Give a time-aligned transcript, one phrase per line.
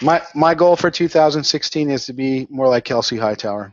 [0.00, 3.72] My my goal for 2016 is to be more like Kelsey Hightower.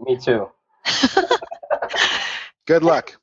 [0.00, 0.50] Me too.
[2.66, 3.14] Good luck.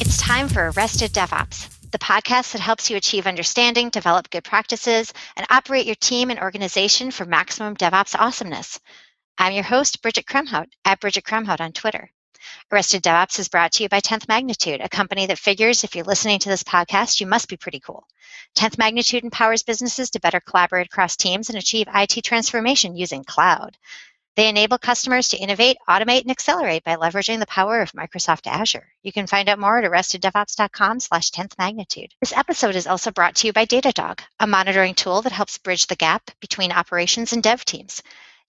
[0.00, 5.12] It's time for Arrested DevOps, the podcast that helps you achieve understanding, develop good practices,
[5.36, 8.78] and operate your team and organization for maximum DevOps awesomeness.
[9.38, 12.10] I'm your host, Bridget Kromhout, at Bridget Kromhout on Twitter.
[12.70, 16.04] Arrested DevOps is brought to you by 10th Magnitude, a company that figures if you're
[16.04, 18.06] listening to this podcast, you must be pretty cool.
[18.56, 23.76] 10th Magnitude empowers businesses to better collaborate across teams and achieve IT transformation using cloud.
[24.38, 28.86] They enable customers to innovate, automate, and accelerate by leveraging the power of Microsoft Azure.
[29.02, 32.14] You can find out more at arresteddevops.com slash 10th magnitude.
[32.20, 35.88] This episode is also brought to you by Datadog, a monitoring tool that helps bridge
[35.88, 38.00] the gap between operations and dev teams.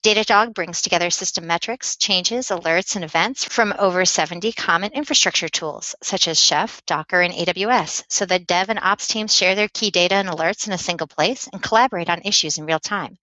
[0.01, 5.93] Datadog brings together system metrics, changes, alerts, and events from over 70 common infrastructure tools,
[6.01, 9.91] such as Chef, Docker, and AWS, so that dev and ops teams share their key
[9.91, 13.17] data and alerts in a single place and collaborate on issues in real time.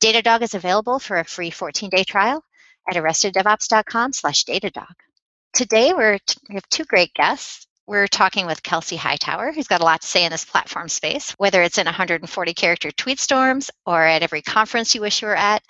[0.00, 2.44] Datadog is available for a free 14-day trial
[2.88, 4.94] at arresteddevops.com slash Datadog.
[5.52, 6.18] Today, we're,
[6.48, 7.66] we have two great guests.
[7.88, 11.32] We're talking with Kelsey Hightower, who's got a lot to say in this platform space,
[11.32, 15.34] whether it's in 140 character tweet storms or at every conference you wish you were
[15.34, 15.64] at.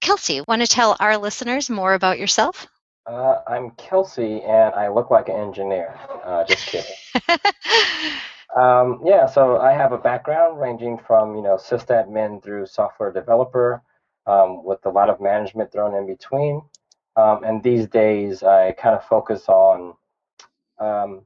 [0.00, 2.66] Kelsey, want to tell our listeners more about yourself?
[3.06, 5.98] Uh, I'm Kelsey, and I look like an engineer.
[6.24, 6.90] Uh, just kidding.
[8.56, 13.82] um, yeah, so I have a background ranging from you know sysadmin through software developer,
[14.26, 16.62] um, with a lot of management thrown in between.
[17.16, 19.94] Um, and these days, I kind of focus on
[20.78, 21.22] um,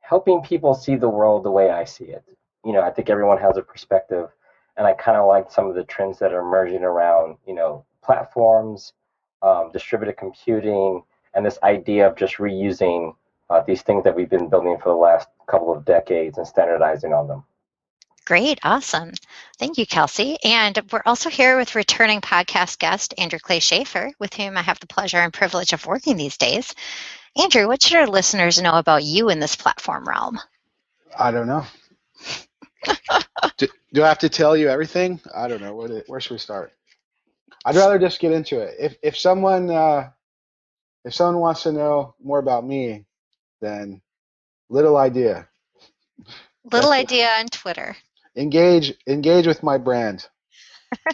[0.00, 2.24] helping people see the world the way I see it.
[2.64, 4.28] You know, I think everyone has a perspective,
[4.76, 7.84] and I kind of like some of the trends that are emerging around you know
[8.08, 8.94] platforms,
[9.42, 11.02] um, distributed computing,
[11.34, 13.14] and this idea of just reusing
[13.50, 17.12] uh, these things that we've been building for the last couple of decades and standardizing
[17.12, 17.44] on them.
[18.24, 19.12] Great, awesome.
[19.58, 20.38] Thank you, Kelsey.
[20.42, 24.80] And we're also here with returning podcast guest, Andrew Clay Shafer, with whom I have
[24.80, 26.74] the pleasure and privilege of working these days.
[27.40, 30.38] Andrew, what should our listeners know about you in this platform realm?
[31.18, 31.64] I don't know.
[33.58, 35.20] do, do, I have to tell you everything?
[35.34, 35.74] I don't know.
[35.74, 36.72] Where, where should we start?
[37.64, 38.76] I'd rather just get into it.
[38.78, 40.10] If if someone uh,
[41.04, 43.04] if someone wants to know more about me,
[43.60, 44.00] then
[44.68, 45.48] little idea.
[46.64, 47.40] Little That's idea it.
[47.40, 47.96] on Twitter.
[48.36, 50.28] Engage engage with my brand.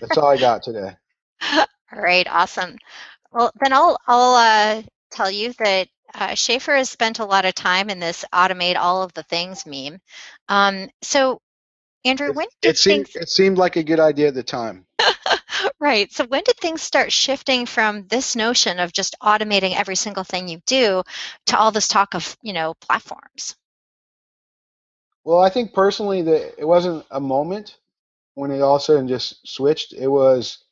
[0.01, 0.97] That's all I got today.
[1.53, 2.77] all right, awesome.
[3.33, 7.55] Well, then I'll I'll uh, tell you that uh, Shafer has spent a lot of
[7.55, 10.01] time in this automate all of the things meme.
[10.49, 11.41] Um, so,
[12.05, 13.23] Andrew, when it, it seemed things...
[13.23, 14.87] it seemed like a good idea at the time.
[15.81, 16.11] Right.
[16.13, 20.49] So when did things start shifting from this notion of just automating every single thing
[20.49, 21.03] you do
[21.47, 23.55] to all this talk of, you know, platforms?
[25.25, 27.77] Well, I think personally that it wasn't a moment
[28.35, 29.93] when it all of a sudden just switched.
[29.93, 30.65] It was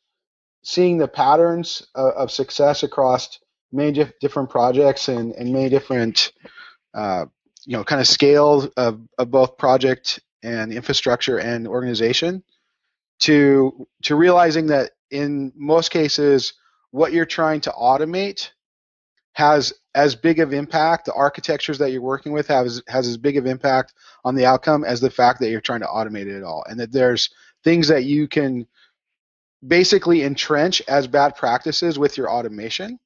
[0.62, 3.38] seeing the patterns of, of success across
[3.70, 6.32] many diff- different projects and, and many different,
[6.94, 7.26] uh,
[7.64, 12.42] you know, kind of scales of, of both project and infrastructure and organization
[13.20, 16.54] to to realizing that in most cases
[16.90, 18.50] what you're trying to automate
[19.34, 23.36] has as big of impact the architectures that you're working with has has as big
[23.36, 23.94] of impact
[24.24, 26.78] on the outcome as the fact that you're trying to automate it at all and
[26.80, 27.30] that there's
[27.64, 28.66] things that you can
[29.66, 32.98] basically entrench as bad practices with your automation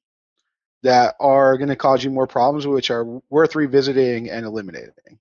[0.83, 5.19] that are going to cause you more problems which are worth revisiting and eliminating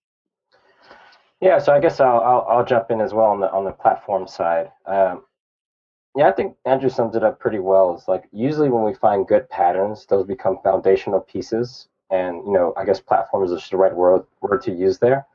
[1.41, 3.73] yeah, so I guess I'll, I'll, I'll jump in as well on the on the
[3.73, 4.71] platform side.
[4.87, 5.25] Um,
[6.17, 7.95] yeah, I think Andrew sums it up pretty well.
[7.95, 12.73] It's like usually when we find good patterns, those become foundational pieces, and you know,
[12.77, 15.27] I guess platform is the right word word to use there.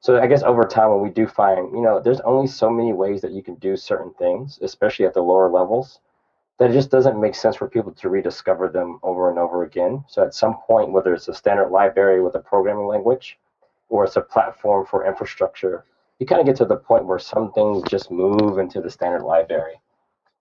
[0.00, 2.94] So I guess over time, when we do find, you know, there's only so many
[2.94, 6.00] ways that you can do certain things, especially at the lower levels,
[6.58, 10.02] that it just doesn't make sense for people to rediscover them over and over again.
[10.08, 13.38] So at some point, whether it's a standard library with a programming language
[13.90, 15.84] or it's a platform for infrastructure,
[16.18, 19.22] you kind of get to the point where some things just move into the standard
[19.24, 19.74] library.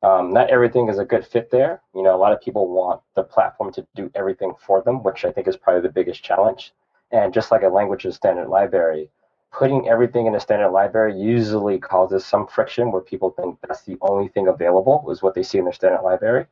[0.01, 1.81] Um, not everything is a good fit there.
[1.93, 5.25] You know, a lot of people want the platform to do everything for them, which
[5.25, 6.73] I think is probably the biggest challenge.
[7.11, 9.09] And just like a language's standard library,
[9.51, 13.97] putting everything in a standard library usually causes some friction where people think that's the
[14.01, 16.45] only thing available is what they see in their standard library.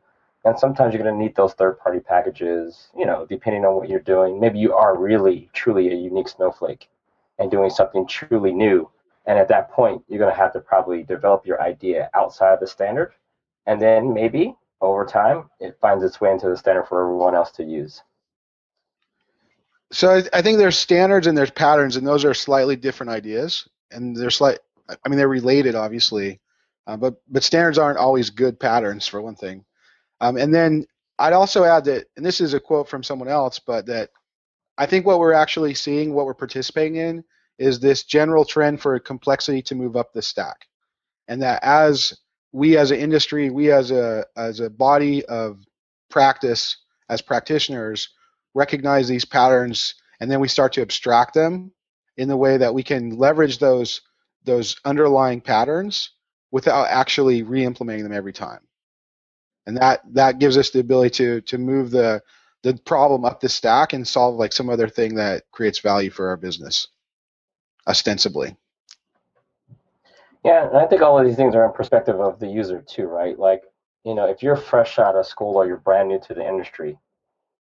[0.48, 3.90] And sometimes you're going to need those third party packages, you know, depending on what
[3.90, 4.40] you're doing.
[4.40, 6.88] Maybe you are really, truly a unique snowflake
[7.38, 8.90] and doing something truly new.
[9.26, 12.62] And at that point, you're going to have to probably develop your idea outside of
[12.62, 13.12] the standard.
[13.66, 17.52] And then maybe over time, it finds its way into the standard for everyone else
[17.52, 18.02] to use.
[19.92, 24.16] So I, think there's standards and there's patterns, and those are slightly different ideas, and
[24.16, 24.60] they're slight.
[24.90, 26.40] I mean, they're related, obviously,
[26.88, 29.66] uh, but but standards aren't always good patterns for one thing.
[30.22, 30.86] Um, and then
[31.20, 34.10] I'd also add that, and this is a quote from someone else, but that
[34.78, 37.24] I think what we're actually seeing, what we're participating in,
[37.58, 40.68] is this general trend for complexity to move up the stack,
[41.28, 42.14] and that as
[42.52, 45.64] we as an industry, we as a as a body of
[46.10, 46.78] practice,
[47.10, 48.10] as practitioners,
[48.54, 51.72] recognize these patterns, and then we start to abstract them
[52.18, 54.02] in the way that we can leverage those
[54.46, 56.12] those underlying patterns
[56.52, 58.67] without actually re-implementing them every time.
[59.68, 62.24] And that that gives us the ability to to move the
[62.64, 66.30] the problem up the stack and solve like some other thing that creates value for
[66.30, 66.88] our business
[67.88, 68.56] ostensibly.
[70.44, 73.06] Yeah, and I think all of these things are in perspective of the user too,
[73.06, 73.38] right?
[73.38, 73.64] Like,
[74.06, 76.98] you know, if you're fresh out of school or you're brand new to the industry,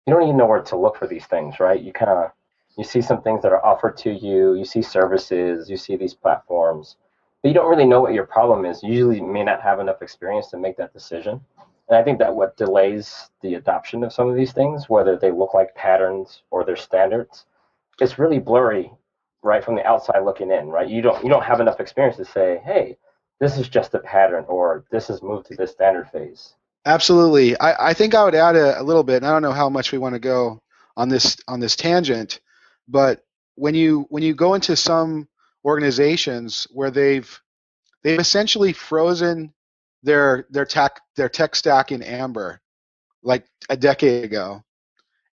[0.07, 1.81] you don't even know where to look for these things, right?
[1.81, 2.33] You kind of
[2.79, 6.15] you see some things that are offered to you, you see services, you see these
[6.15, 6.97] platforms,
[7.43, 8.83] but you don't really know what your problem is.
[8.83, 11.43] You usually may not have enough experience to make that decision.
[11.91, 15.33] And I think that what delays the adoption of some of these things, whether they
[15.33, 17.47] look like patterns or they're standards,
[18.01, 18.93] it's really blurry
[19.43, 20.89] right from the outside looking in, right?
[20.89, 22.97] You don't you don't have enough experience to say, hey,
[23.41, 26.55] this is just a pattern or this has moved to this standard phase.
[26.87, 27.59] Absolutely.
[27.59, 29.69] I, I think I would add a, a little bit, and I don't know how
[29.69, 30.63] much we want to go
[30.97, 32.41] on this on this tangent,
[32.87, 33.25] but
[33.57, 35.29] when you when you go into some
[35.65, 37.41] organizations where they've
[38.05, 39.53] they've essentially frozen
[40.03, 42.61] their their tech their tech stack in amber
[43.23, 44.63] like a decade ago.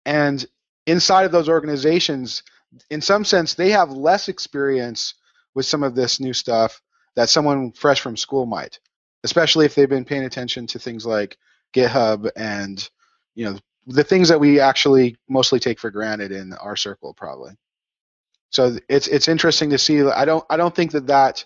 [0.06, 0.46] And
[0.86, 2.44] inside of those organizations
[2.90, 5.14] in some sense they have less experience
[5.54, 6.82] with some of this new stuff
[7.16, 8.80] that someone fresh from school might
[9.24, 11.38] especially if they've been paying attention to things like
[11.74, 12.90] github and
[13.34, 13.58] you know
[13.88, 17.52] the things that we actually mostly take for granted in our circle probably.
[18.50, 20.02] So it's it's interesting to see.
[20.02, 21.46] I don't i don't think that that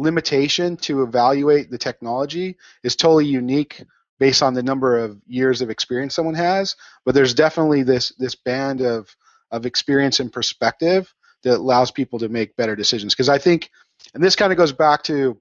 [0.00, 3.84] limitation to evaluate the technology is totally unique
[4.18, 6.76] based on the number of years of experience someone has.
[7.04, 9.14] But there's definitely this this band of
[9.50, 11.12] of experience and perspective
[11.42, 13.14] that allows people to make better decisions.
[13.14, 13.70] Because i think
[14.14, 15.38] and this kind of goes back to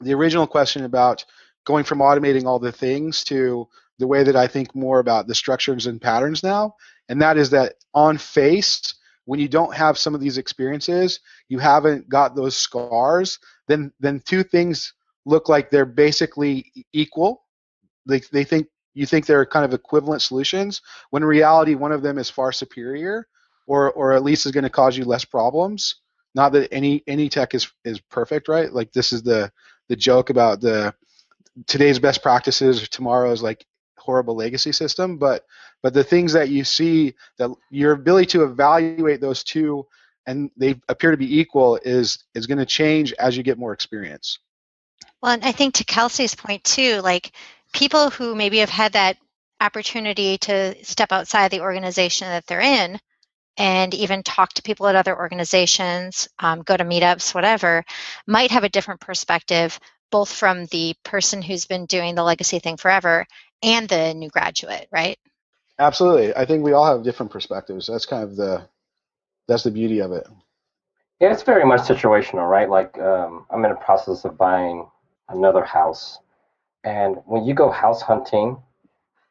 [0.00, 1.24] the original question about
[1.64, 3.68] going from automating all the things to
[3.98, 6.74] the way that i think more about the structures and patterns now
[7.08, 11.58] and that is that on face when you don't have some of these experiences you
[11.58, 13.38] haven't got those scars
[13.72, 14.92] then then two things
[15.24, 17.44] look like they're basically equal.
[18.06, 22.02] They they think you think they're kind of equivalent solutions when in reality one of
[22.02, 23.26] them is far superior
[23.66, 25.96] or or at least is going to cause you less problems.
[26.34, 28.72] Not that any any tech is is perfect, right?
[28.72, 29.50] Like this is the
[29.88, 30.94] the joke about the
[31.66, 33.64] today's best practices, or tomorrow's like
[33.98, 35.44] horrible legacy system, but
[35.82, 39.86] but the things that you see that your ability to evaluate those two
[40.26, 43.72] and they appear to be equal is is going to change as you get more
[43.72, 44.38] experience.
[45.22, 47.32] Well, and I think to Kelsey's point too, like
[47.72, 49.16] people who maybe have had that
[49.60, 52.98] opportunity to step outside the organization that they're in
[53.56, 57.84] and even talk to people at other organizations, um, go to meetups, whatever,
[58.26, 59.78] might have a different perspective,
[60.10, 63.26] both from the person who's been doing the legacy thing forever
[63.62, 65.18] and the new graduate, right?
[65.78, 66.34] Absolutely.
[66.34, 67.86] I think we all have different perspectives.
[67.86, 68.66] That's kind of the
[69.48, 70.26] that's the beauty of it.
[71.20, 72.68] Yeah, it's very much situational, right?
[72.68, 74.88] Like um, I'm in the process of buying
[75.28, 76.18] another house,
[76.84, 78.60] and when you go house hunting,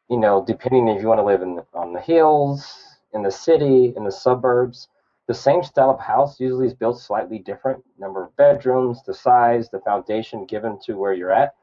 [0.08, 3.30] you know, depending if you want to live in the, on the hills, in the
[3.30, 4.88] city, in the suburbs,
[5.28, 7.84] the same style of house usually is built slightly different.
[7.98, 11.54] Number of bedrooms, the size, the foundation given to where you're at,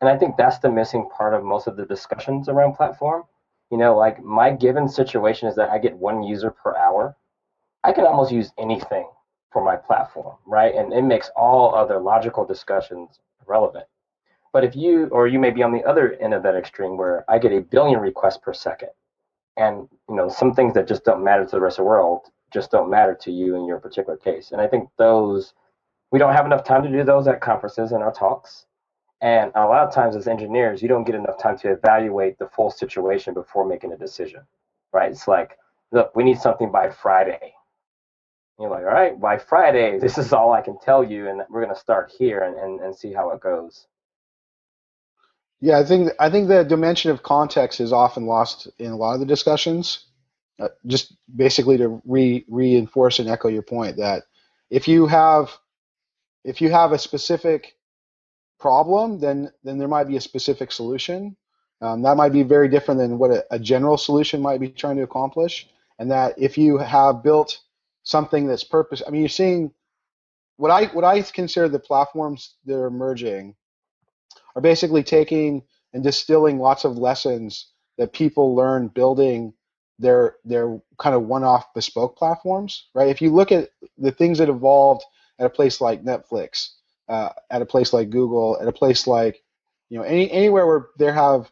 [0.00, 3.24] and I think that's the missing part of most of the discussions around platform.
[3.70, 7.16] You know, like my given situation is that I get one user per hour
[7.84, 9.06] I can almost use anything
[9.52, 10.74] for my platform, right?
[10.74, 13.84] And it makes all other logical discussions relevant.
[14.54, 17.24] But if you, or you may be on the other end of that extreme where
[17.28, 18.90] I get a billion requests per second,
[19.56, 22.30] and you know some things that just don't matter to the rest of the world
[22.52, 24.52] just don't matter to you in your particular case.
[24.52, 25.54] And I think those
[26.10, 28.66] we don't have enough time to do those at conferences and our talks.
[29.20, 32.48] And a lot of times as engineers, you don't get enough time to evaluate the
[32.48, 34.42] full situation before making a decision,
[34.92, 35.10] right?
[35.10, 35.58] It's like,
[35.92, 37.53] look, we need something by Friday
[38.58, 41.62] you're like, all right, by Friday, this is all I can tell you, and we're
[41.64, 43.86] going to start here and, and, and see how it goes.
[45.60, 49.14] Yeah, I think I think the dimension of context is often lost in a lot
[49.14, 50.06] of the discussions.
[50.60, 54.22] Uh, just basically to re, reinforce and echo your point that
[54.70, 55.50] if you have
[56.44, 57.76] if you have a specific
[58.60, 61.36] problem, then then there might be a specific solution.
[61.80, 64.96] Um, that might be very different than what a, a general solution might be trying
[64.96, 65.68] to accomplish.
[65.98, 67.60] and that if you have built
[68.04, 69.72] something that's purpose, I mean, you're seeing
[70.56, 73.56] what I what I consider the platforms that are emerging
[74.54, 79.52] are basically taking and distilling lots of lessons that people learn building
[79.98, 83.08] their their kind of one-off bespoke platforms, right?
[83.08, 85.04] If you look at the things that evolved
[85.38, 86.70] at a place like Netflix,
[87.08, 89.42] uh, at a place like Google, at a place like
[89.88, 91.50] you know any anywhere where there have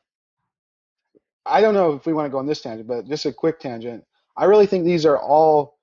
[1.44, 3.58] I don't know if we want to go on this tangent, but just a quick
[3.58, 4.04] tangent.
[4.36, 5.78] I really think these are all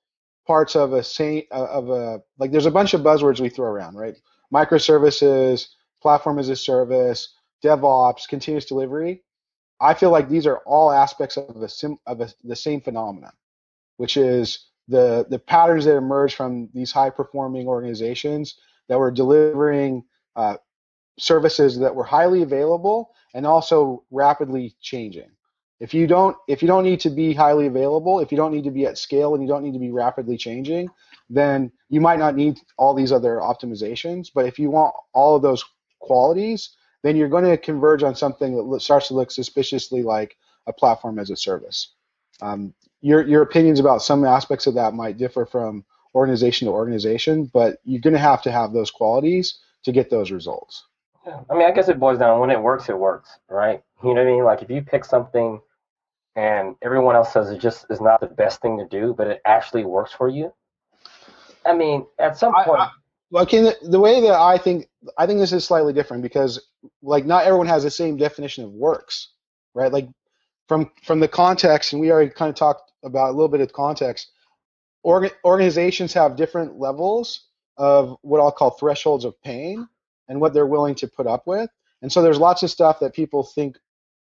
[0.50, 2.52] parts of a same of a like.
[2.52, 4.16] There's a bunch of buzzwords we throw around, right?
[4.52, 5.68] Microservices,
[6.02, 9.22] platform as a service, DevOps, continuous delivery.
[9.80, 13.34] I feel like these are all aspects of a sim, of a, the same phenomenon,
[13.98, 18.56] which is the the patterns that emerge from these high performing organizations
[18.88, 20.04] that were delivering
[20.36, 20.58] uh,
[21.20, 25.30] services that were highly available and also rapidly changing.
[25.80, 28.66] If you don't if you don't need to be highly available, if you don't need
[28.66, 30.90] to be at scale and you don't need to be rapidly changing,
[31.30, 34.30] then you might not need all these other optimizations.
[34.34, 35.64] But if you want all of those
[36.00, 40.36] qualities, then you're going to converge on something that starts to look suspiciously like
[40.68, 41.94] a platform as a service.
[42.42, 47.50] Um, your your opinions about some aspects of that might differ from organization to organization,
[47.54, 50.86] but you're going to have to have those qualities to get those results.
[51.50, 53.84] I mean, I guess it boils down when it works, it works, right?
[54.04, 54.44] You know what I mean?
[54.44, 55.62] Like if you pick something
[56.36, 59.42] and everyone else says it just is not the best thing to do, but it
[59.46, 60.54] actually works for you.
[61.66, 62.80] I mean, at some point.
[62.80, 62.90] I, I,
[63.32, 66.60] well, can, the way that I think, I think this is slightly different because,
[67.02, 69.30] like, not everyone has the same definition of works,
[69.76, 69.92] right?
[69.92, 70.10] Like,
[70.68, 73.74] from from the context, and we already kind of talked about a little bit of
[73.74, 74.32] context.
[75.06, 79.88] Orga, organizations have different levels of what I'll call thresholds of pain
[80.28, 81.70] and what they're willing to put up with.
[82.02, 83.78] And so there's lots of stuff that people think,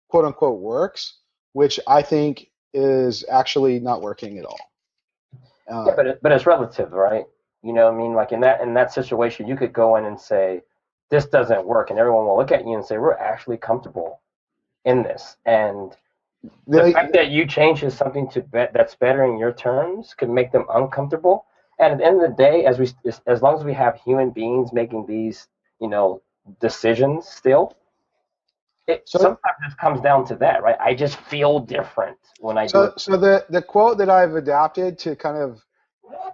[0.09, 1.19] quote unquote, works,
[1.53, 4.59] which I think is actually not working at all.
[5.71, 7.25] Uh, yeah, but it, but it's relative, right?
[7.63, 10.19] You know, I mean, like in that in that situation, you could go in and
[10.19, 10.63] say,
[11.11, 14.21] "This doesn't work," and everyone will look at you and say, "We're actually comfortable
[14.85, 15.97] in this." And
[16.67, 20.31] the they, fact that you change is something to bet that's bettering your terms could
[20.31, 21.47] make them uncomfortable.
[21.79, 22.89] And at the end of the day, as we
[23.27, 25.49] as long as we have human beings making these,
[25.81, 26.23] you know,
[26.61, 27.77] decisions still,
[28.91, 30.77] it so, sometimes it comes down to that, right?
[30.81, 32.93] I just feel different when I so, do.
[32.99, 35.63] So the the quote that I've adapted to kind of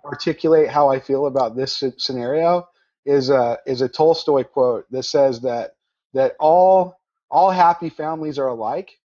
[0.05, 2.69] articulate how I feel about this scenario
[3.07, 5.77] is a is a Tolstoy quote that says that
[6.15, 6.99] that all
[7.31, 8.99] all happy families are alike,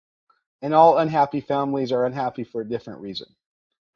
[0.63, 3.29] and all unhappy families are unhappy for a different reason,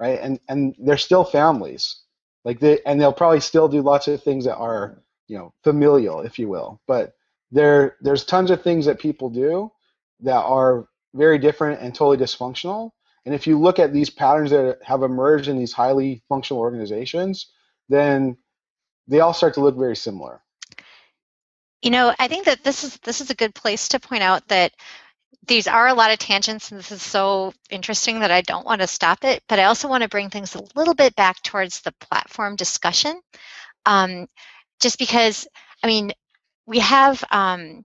[0.00, 0.20] right?
[0.20, 2.02] And and they're still families,
[2.44, 6.22] like they and they'll probably still do lots of things that are you know familial,
[6.22, 7.14] if you will, but
[7.54, 9.70] there there's tons of things that people do
[10.20, 12.90] that are very different and totally dysfunctional.
[13.24, 17.52] And if you look at these patterns that have emerged in these highly functional organizations,
[17.88, 18.36] then
[19.06, 20.42] they all start to look very similar.
[21.80, 24.46] You know, I think that this is this is a good place to point out
[24.48, 24.72] that
[25.46, 28.80] these are a lot of tangents and this is so interesting that I don't want
[28.80, 31.82] to stop it, but I also want to bring things a little bit back towards
[31.82, 33.20] the platform discussion.
[33.86, 34.26] Um,
[34.80, 35.46] just because,
[35.82, 36.12] I mean,
[36.66, 37.84] we have um,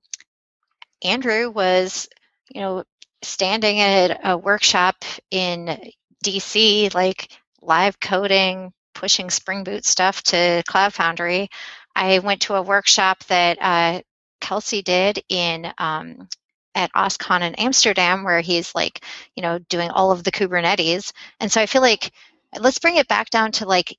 [1.03, 2.07] Andrew was,
[2.53, 2.83] you know,
[3.21, 5.91] standing at a workshop in
[6.23, 7.29] DC, like
[7.61, 11.49] live coding, pushing Spring Boot stuff to Cloud Foundry.
[11.95, 14.01] I went to a workshop that uh,
[14.41, 16.27] Kelsey did in um,
[16.75, 19.03] at OSCON in Amsterdam, where he's like,
[19.35, 21.11] you know, doing all of the Kubernetes.
[21.39, 22.11] And so I feel like
[22.57, 23.97] let's bring it back down to like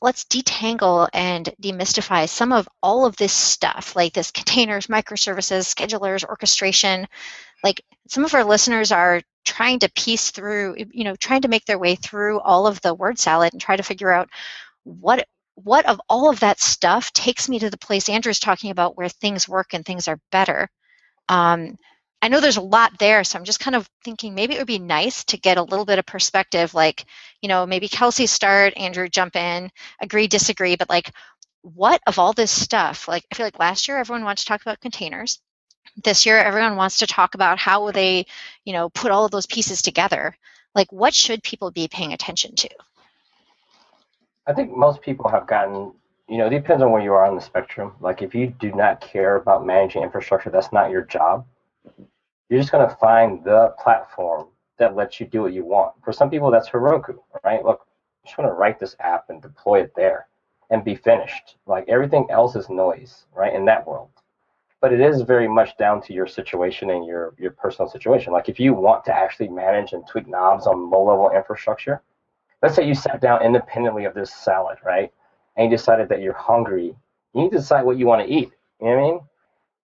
[0.00, 6.24] let's detangle and demystify some of all of this stuff like this containers microservices schedulers
[6.24, 7.06] orchestration.
[7.64, 11.64] Like some of our listeners are trying to piece through you know trying to make
[11.64, 14.28] their way through all of the word salad and try to figure out
[14.84, 18.96] what what of all of that stuff takes me to the place andrew's talking about
[18.96, 20.68] where things work and things are better.
[21.28, 21.76] Um,
[22.20, 24.66] I know there's a lot there, so I'm just kind of thinking maybe it would
[24.66, 27.04] be nice to get a little bit of perspective, like,
[27.40, 29.70] you know, maybe Kelsey start, Andrew jump in,
[30.00, 31.12] agree, disagree, but like,
[31.62, 33.06] what of all this stuff?
[33.06, 35.40] Like, I feel like last year everyone wanted to talk about containers.
[36.02, 38.26] This year everyone wants to talk about how they,
[38.64, 40.36] you know, put all of those pieces together.
[40.74, 42.68] Like, what should people be paying attention to?
[44.46, 45.92] I think most people have gotten
[46.30, 47.94] you know, it depends on where you are on the spectrum.
[48.00, 51.46] Like if you do not care about managing infrastructure, that's not your job
[52.48, 55.92] you're just going to find the platform that lets you do what you want.
[56.04, 57.64] For some people, that's Heroku, right?
[57.64, 60.28] Look, I'm just want to write this app and deploy it there
[60.70, 61.56] and be finished.
[61.66, 64.10] Like everything else is noise, right, in that world.
[64.80, 68.32] But it is very much down to your situation and your, your personal situation.
[68.32, 72.00] Like if you want to actually manage and tweak knobs on low level infrastructure,
[72.62, 75.12] let's say you sat down independently of this salad, right?
[75.56, 76.94] And you decided that you're hungry.
[77.34, 78.52] You need to decide what you want to eat.
[78.80, 79.20] You know what I mean?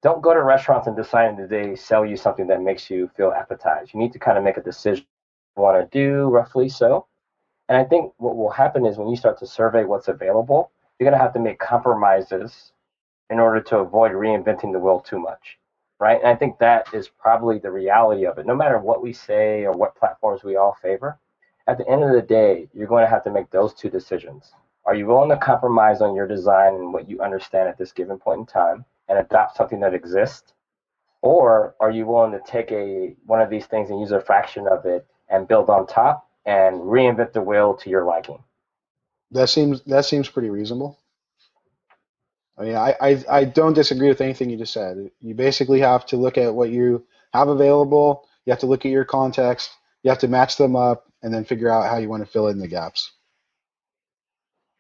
[0.05, 3.33] Don't go to restaurants and decide that they sell you something that makes you feel
[3.33, 3.95] appetized.
[3.95, 5.07] You need to kind of make a decision
[5.57, 7.07] you want to do, roughly so.
[7.71, 10.71] And I think what will happen is when you start to survey what's available,
[11.01, 12.73] you're going to have to make compromises
[13.31, 15.59] in order to avoid reinventing the wheel too much,
[15.99, 16.19] right?
[16.19, 18.45] And I think that is probably the reality of it.
[18.45, 21.19] No matter what we say or what platforms we all favor,
[21.67, 24.53] at the end of the day, you're going to have to make those two decisions.
[24.87, 28.19] Are you willing to compromise on your design and what you understand at this given
[28.19, 30.53] point in time and adopt something that exists?
[31.23, 34.67] Or are you willing to take a one of these things and use a fraction
[34.69, 38.43] of it and build on top and reinvent the wheel to your liking?
[39.31, 40.99] That seems that seems pretty reasonable.
[42.57, 45.11] I mean, I, I, I don't disagree with anything you just said.
[45.21, 48.29] You basically have to look at what you have available.
[48.45, 49.71] You have to look at your context.
[50.05, 52.49] You have to match them up, and then figure out how you want to fill
[52.49, 53.11] in the gaps.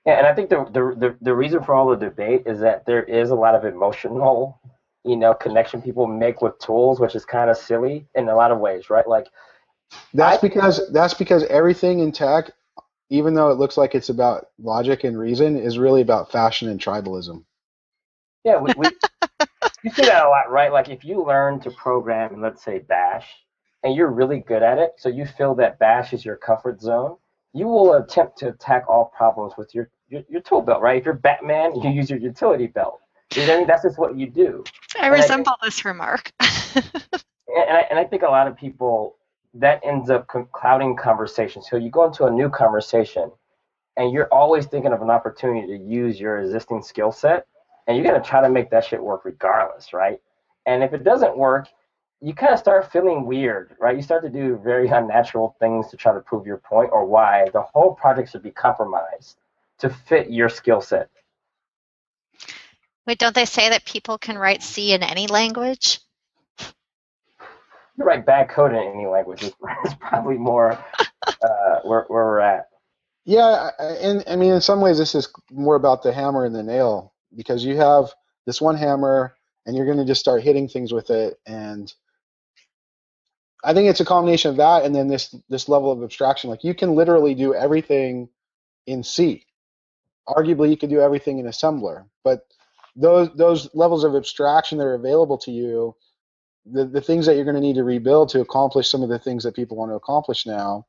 [0.07, 2.85] Yeah, and I think the, the the the reason for all the debate is that
[2.85, 4.61] there is a lot of emotional,
[5.05, 8.51] you know, connection people make with tools, which is kind of silly in a lot
[8.51, 9.09] of ways, right?
[9.09, 9.29] Like
[10.13, 12.51] that's I, because that's because everything in tech,
[13.09, 16.79] even though it looks like it's about logic and reason, is really about fashion and
[16.81, 17.43] tribalism.
[18.45, 18.89] Yeah, we, we
[19.83, 20.73] you see that a lot, right?
[20.73, 23.27] Like if you learn to program in, let's say, Bash,
[23.83, 27.17] and you're really good at it, so you feel that Bash is your comfort zone,
[27.55, 30.99] you will attempt to attack all problems with your, your, your tool belt, right?
[30.99, 33.01] If you're Batman, you use your utility belt.
[33.35, 33.67] You know I mean?
[33.67, 34.65] That's just what you do.
[35.01, 36.33] I and resemble I think, this remark.
[36.41, 39.17] and, I, and I think a lot of people,
[39.55, 41.69] that ends up clouding conversations.
[41.71, 43.31] So you go into a new conversation,
[43.97, 47.47] and you're always thinking of an opportunity to use your existing skill set
[47.87, 50.21] and you're gonna try to make that shit work regardless, right?
[50.67, 51.69] And if it doesn't work,
[52.25, 53.95] you kind of start feeling weird, right?
[53.95, 57.49] You start to do very unnatural things to try to prove your point or why
[57.53, 59.37] the whole project should be compromised
[59.79, 61.11] to fit your skill set.
[63.07, 66.01] Wait, don't they say that people can write C in any language?
[67.97, 69.53] You write bad code in any language is
[70.01, 70.83] probably more
[71.27, 72.69] uh, where, where we're at.
[73.27, 76.63] Yeah, and I mean, in some ways, this is more about the hammer and the
[76.63, 78.11] nail because you have
[78.47, 79.35] this one hammer
[79.67, 81.93] and you're going to just start hitting things with it and
[83.65, 86.51] I think it's a combination of that and then this this level of abstraction.
[86.51, 88.29] Like you can literally do everything
[88.87, 89.47] in C.
[90.29, 92.47] Arguably you could do everything in assembler but
[92.97, 95.95] those those levels of abstraction that are available to you
[96.67, 99.19] the, the things that you're going to need to rebuild to accomplish some of the
[99.19, 100.87] things that people want to accomplish now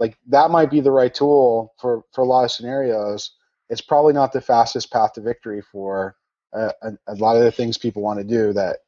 [0.00, 3.32] like that might be the right tool for for a lot of scenarios.
[3.70, 6.16] It's probably not the fastest path to victory for
[6.54, 8.78] a, a, a lot of the things people want to do that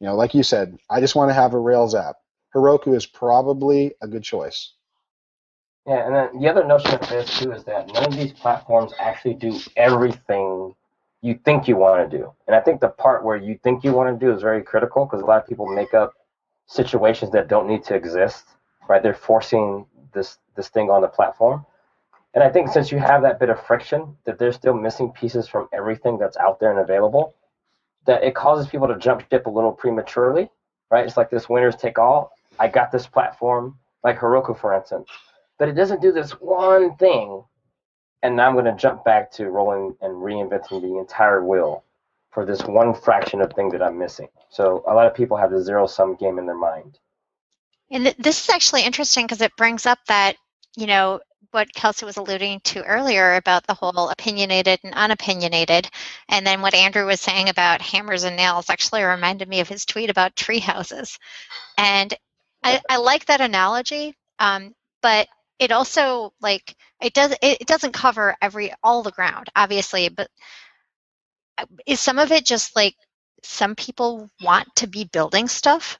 [0.00, 2.16] you know like you said i just want to have a rails app
[2.54, 4.72] heroku is probably a good choice
[5.86, 8.92] yeah and then the other notion of this too is that none of these platforms
[8.98, 10.74] actually do everything
[11.22, 13.92] you think you want to do and i think the part where you think you
[13.92, 16.14] want to do is very critical because a lot of people make up
[16.66, 18.44] situations that don't need to exist
[18.88, 21.64] right they're forcing this this thing on the platform
[22.34, 25.46] and I think since you have that bit of friction, that they're still missing pieces
[25.46, 27.36] from everything that's out there and available,
[28.06, 30.50] that it causes people to jump ship a little prematurely,
[30.90, 31.06] right?
[31.06, 32.32] It's like this winners take all.
[32.58, 35.08] I got this platform, like Heroku, for instance,
[35.58, 37.44] but it doesn't do this one thing.
[38.22, 41.84] And now I'm going to jump back to rolling and reinventing the entire wheel
[42.30, 44.28] for this one fraction of thing that I'm missing.
[44.50, 46.98] So a lot of people have the zero sum game in their mind.
[47.90, 50.36] And this is actually interesting because it brings up that,
[50.74, 51.20] you know,
[51.54, 55.88] what Kelsey was alluding to earlier about the whole opinionated and unopinionated.
[56.28, 59.84] And then what Andrew was saying about hammers and nails actually reminded me of his
[59.84, 61.16] tweet about tree houses.
[61.78, 62.12] And
[62.64, 67.92] I, I like that analogy, um, but it also like it does it, it doesn't
[67.92, 70.28] cover every all the ground, obviously, but
[71.58, 72.96] uh, is some of it just like
[73.42, 75.98] some people want to be building stuff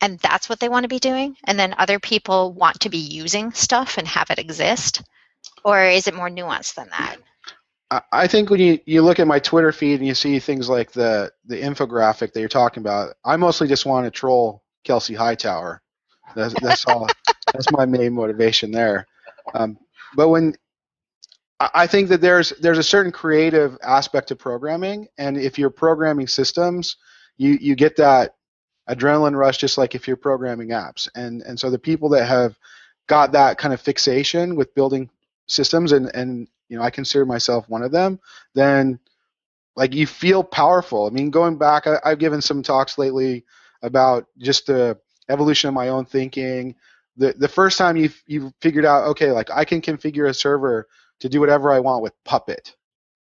[0.00, 2.98] and that's what they want to be doing and then other people want to be
[2.98, 5.02] using stuff and have it exist
[5.64, 7.16] or is it more nuanced than that
[8.10, 10.92] I think when you, you look at my Twitter feed and you see things like
[10.92, 15.82] the, the infographic that you're talking about, I mostly just want to troll Kelsey Hightower.
[16.34, 17.08] That's, that's all.
[17.52, 19.06] that's my main motivation there.
[19.54, 19.78] Um,
[20.16, 20.54] but when
[21.74, 26.26] I think that there's there's a certain creative aspect to programming, and if you're programming
[26.26, 26.96] systems,
[27.36, 28.34] you you get that
[28.88, 32.58] adrenaline rush just like if you're programming apps and and so the people that have
[33.06, 35.08] got that kind of fixation with building
[35.46, 38.18] systems and and you know I consider myself one of them
[38.54, 38.98] then
[39.76, 43.44] like you feel powerful I mean going back I, I've given some talks lately
[43.82, 46.74] about just the evolution of my own thinking
[47.16, 50.88] the the first time you you figured out okay like I can configure a server
[51.20, 52.74] to do whatever I want with Puppet,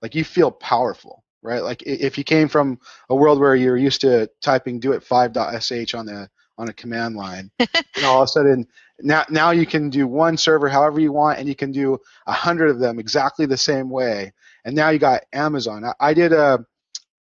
[0.03, 1.63] like you feel powerful, right?
[1.63, 2.79] Like if you came from
[3.09, 6.29] a world where you're used to typing do it 5.sh on the
[6.59, 8.67] on a command line, and all of a sudden
[9.01, 12.33] now now you can do one server however you want, and you can do a
[12.33, 14.33] hundred of them exactly the same way.
[14.65, 15.85] And now you got Amazon.
[15.85, 16.65] I, I did a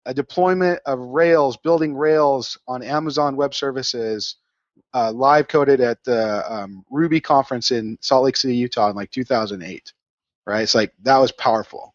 [0.04, 4.36] a deployment of Rails, building Rails on Amazon Web Services,
[4.94, 9.10] uh, live coded at the um, Ruby conference in Salt Lake City, Utah, in like
[9.10, 9.92] 2008.
[10.46, 10.62] Right?
[10.62, 11.94] It's like that was powerful,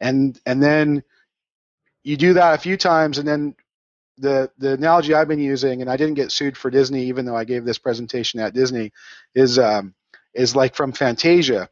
[0.00, 1.02] and and then
[2.04, 3.56] you do that a few times, and then
[4.18, 7.36] the the analogy I've been using, and I didn't get sued for Disney, even though
[7.36, 8.92] I gave this presentation at Disney,
[9.34, 9.94] is um,
[10.34, 11.68] is like from Fantasia,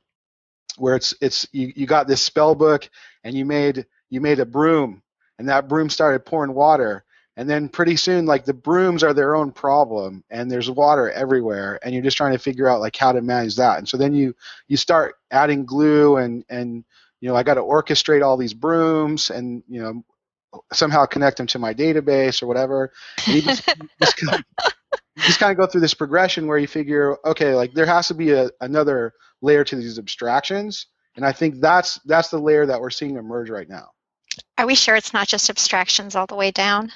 [0.78, 2.88] where it's it's you, you got this spell book
[3.24, 5.02] and you made you made a broom
[5.38, 7.04] and that broom started pouring water
[7.40, 11.79] and then pretty soon like the brooms are their own problem and there's water everywhere
[11.83, 13.79] and you're just trying to figure out like how to manage that.
[13.79, 14.37] And so then you
[14.68, 16.85] you start adding glue and and
[17.22, 20.05] you know i got to orchestrate all these brooms and you know
[20.70, 22.92] somehow connect them to my database or whatever.
[23.26, 23.66] You just,
[24.03, 24.72] just, kind of,
[25.16, 28.14] just kind of go through this progression where you figure okay like there has to
[28.14, 30.88] be a, another layer to these abstractions.
[31.16, 33.92] And i think that's that's the layer that we're seeing emerge right now
[34.58, 36.92] are we sure it's not just abstractions all the way down?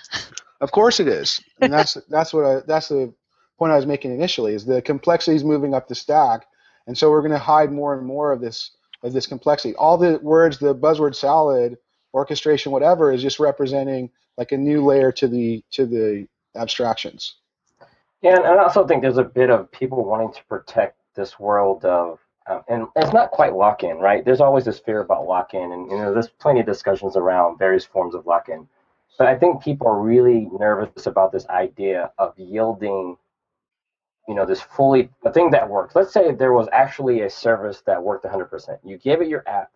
[0.61, 3.13] Of course it is, and that's that's what I, that's the
[3.59, 4.55] point I was making initially.
[4.55, 6.47] Is the complexity is moving up the stack,
[6.87, 9.75] and so we're going to hide more and more of this of this complexity.
[9.77, 11.77] All the words, the buzzword salad,
[12.13, 17.37] orchestration, whatever, is just representing like a new layer to the to the abstractions.
[18.23, 21.85] Yeah, and I also think there's a bit of people wanting to protect this world
[21.85, 24.25] of um, and it's not quite lock-in, right?
[24.25, 27.85] There's always this fear about lock-in, and you know, there's plenty of discussions around various
[27.85, 28.69] forms of lock-in.
[29.17, 33.17] But I think people are really nervous about this idea of yielding,
[34.29, 35.95] you know, this fully a thing that works.
[35.95, 38.79] Let's say there was actually a service that worked 100%.
[38.85, 39.71] You gave it your app,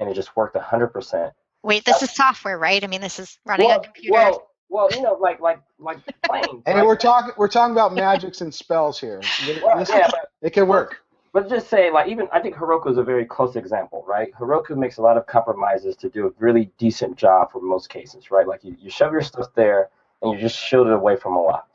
[0.00, 1.32] and it just worked 100%.
[1.62, 2.82] Wait, this is software, right?
[2.82, 4.12] I mean, this is running well, a computer.
[4.12, 6.62] Well, well, you know, like like like planes.
[6.64, 6.86] Hey, right?
[6.86, 9.20] we're talking we're talking about magics and spells here.
[9.62, 11.02] Well, This- yeah, but it can work.
[11.36, 14.32] But just say, like, even I think Heroku is a very close example, right?
[14.32, 18.30] Heroku makes a lot of compromises to do a really decent job for most cases,
[18.30, 18.48] right?
[18.48, 19.90] Like, you, you shove your stuff there
[20.22, 21.68] and you just shield it away from a lot.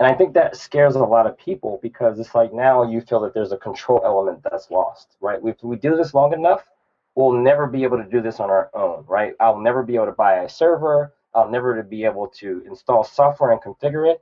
[0.00, 3.20] And I think that scares a lot of people because it's like now you feel
[3.20, 5.38] that there's a control element that's lost, right?
[5.44, 6.68] If we do this long enough,
[7.14, 9.34] we'll never be able to do this on our own, right?
[9.38, 11.14] I'll never be able to buy a server.
[11.36, 14.20] I'll never be able to install software and configure it.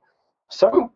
[0.50, 0.90] Some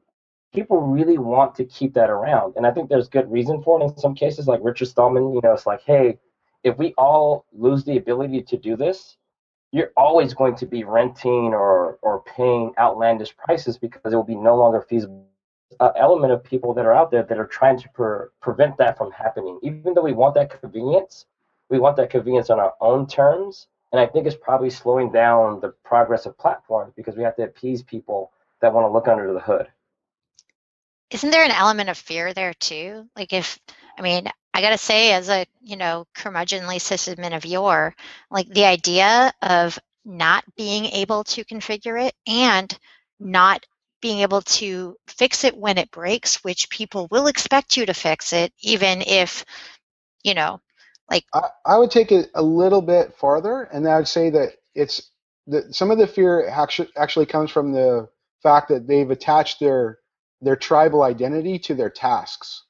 [0.57, 2.55] people really want to keep that around.
[2.57, 5.41] And I think there's good reason for it in some cases, like Richard Stallman, you
[5.45, 6.19] know, it's like, hey,
[6.65, 9.19] if we all lose the ability to do this,
[9.71, 14.35] you're always going to be renting or, or paying outlandish prices because it will be
[14.35, 15.27] no longer feasible.
[15.95, 19.11] Element of people that are out there that are trying to pre- prevent that from
[19.11, 19.59] happening.
[19.63, 21.27] Even though we want that convenience,
[21.69, 23.67] we want that convenience on our own terms.
[23.93, 27.43] And I think it's probably slowing down the progress of platforms because we have to
[27.43, 29.69] appease people that want to look under the hood
[31.11, 33.09] isn't there an element of fear there too?
[33.17, 33.59] Like if
[33.99, 37.95] I mean, I gotta say, as a you know curmudgeonly sysadmin of yore,
[38.31, 42.77] like the idea of not being able to configure it and
[43.19, 43.65] not
[44.03, 48.33] being able to fix it when it breaks, which people will expect you to fix
[48.33, 49.45] it, even if
[50.23, 50.61] you know,
[51.11, 54.53] like I, I would take it a little bit farther, and I would say that
[54.75, 55.11] it's
[55.47, 58.09] that some of the fear actually actually comes from the
[58.43, 59.99] fact that they've attached their
[60.41, 62.65] their tribal identity to their tasks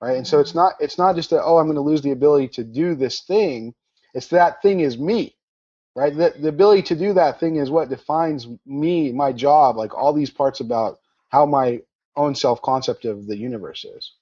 [0.00, 0.16] right?
[0.16, 0.58] And so it's mm-hmm.
[0.58, 3.20] not it's not just that oh i'm going to lose the ability to do this
[3.20, 3.74] thing.
[4.14, 5.34] It's that thing is me
[5.94, 6.14] right?
[6.14, 10.12] The, the ability to do that thing is what defines me my job like all
[10.12, 11.80] these parts about how my
[12.16, 14.12] own self concept of the universe is.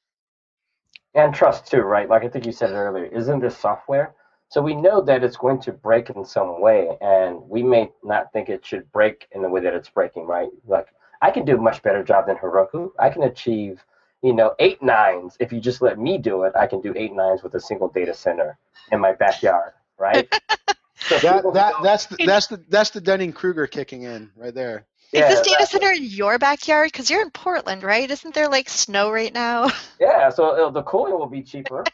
[1.14, 2.08] And trust too right?
[2.08, 4.14] Like i think you said earlier isn't this software?
[4.48, 8.32] So we know that it's going to break in some way and we may not
[8.32, 10.48] think it should break in the way that it's breaking right?
[10.66, 10.88] Like
[11.24, 12.90] I can do a much better job than Heroku.
[12.98, 13.82] I can achieve,
[14.22, 15.38] you know, eight nines.
[15.40, 17.88] If you just let me do it, I can do eight nines with a single
[17.88, 18.58] data center
[18.92, 20.30] in my backyard, right?
[20.96, 24.84] so that, that that's the, that's the that's the Dunning Kruger kicking in right there.
[25.14, 26.90] Is this data center in your backyard?
[26.92, 28.10] Because you're in Portland, right?
[28.10, 29.70] Isn't there like snow right now?
[29.98, 31.84] Yeah, so uh, the cooling will be cheaper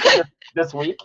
[0.54, 0.96] this week.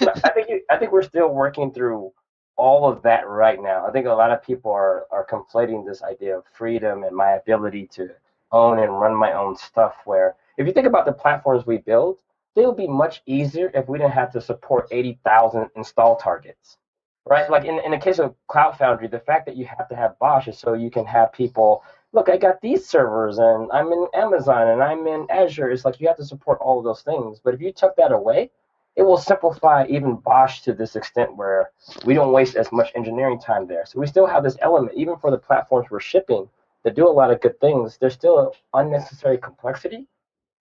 [0.00, 2.12] I think I think we're still working through
[2.56, 3.86] all of that right now.
[3.86, 7.32] I think a lot of people are, are conflating this idea of freedom and my
[7.32, 8.10] ability to
[8.52, 9.96] own and run my own stuff.
[10.04, 12.18] Where if you think about the platforms we build,
[12.54, 16.76] they would be much easier if we didn't have to support 80,000 install targets,
[17.24, 17.50] right?
[17.50, 20.18] Like in, in the case of Cloud Foundry, the fact that you have to have
[20.18, 24.06] BOSH is so you can have people look, I got these servers and I'm in
[24.14, 25.70] Amazon and I'm in Azure.
[25.70, 27.40] It's like you have to support all of those things.
[27.42, 28.50] But if you took that away,
[28.96, 31.70] it will simplify even BOSH to this extent where
[32.04, 33.84] we don't waste as much engineering time there.
[33.86, 36.48] So we still have this element, even for the platforms we're shipping
[36.84, 40.08] that do a lot of good things, there's still unnecessary complexity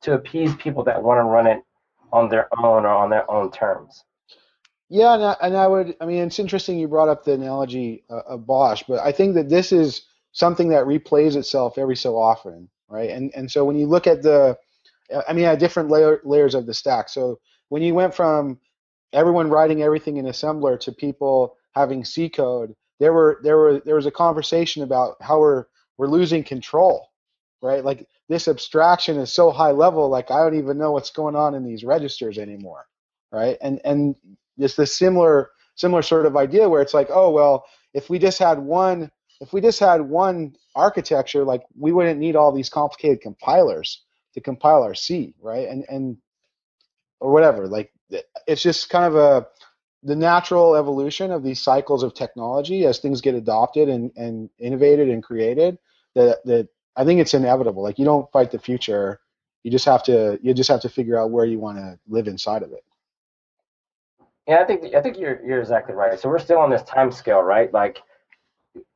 [0.01, 1.63] to appease people that want to run it
[2.13, 4.03] on their own or on their own terms.
[4.89, 8.03] Yeah, and I, and I would, I mean, it's interesting you brought up the analogy
[8.09, 12.17] uh, of BOSH, but I think that this is something that replays itself every so
[12.17, 13.09] often, right?
[13.09, 14.57] And and so when you look at the,
[15.27, 17.07] I mean, at different layer, layers of the stack.
[17.09, 17.39] So
[17.71, 18.59] when you went from
[19.13, 23.95] everyone writing everything in assembler to people having C code, there were there were there
[23.95, 25.65] was a conversation about how we're
[25.97, 27.07] we're losing control,
[27.61, 27.85] right?
[27.85, 31.55] Like this abstraction is so high level, like I don't even know what's going on
[31.55, 32.87] in these registers anymore,
[33.31, 33.57] right?
[33.61, 34.15] And and
[34.57, 38.37] it's this similar similar sort of idea where it's like, oh well, if we just
[38.37, 43.21] had one if we just had one architecture, like we wouldn't need all these complicated
[43.21, 44.03] compilers
[44.33, 45.69] to compile our C, right?
[45.69, 46.17] And and
[47.21, 47.67] or whatever.
[47.67, 47.93] Like
[48.47, 49.47] it's just kind of a
[50.03, 55.09] the natural evolution of these cycles of technology as things get adopted and, and innovated
[55.09, 55.77] and created
[56.15, 57.83] that that I think it's inevitable.
[57.83, 59.21] Like you don't fight the future.
[59.63, 62.27] You just have to you just have to figure out where you want to live
[62.27, 62.83] inside of it.
[64.47, 66.19] Yeah, I think I think you're you're exactly right.
[66.19, 67.71] So we're still on this time scale, right?
[67.71, 68.01] Like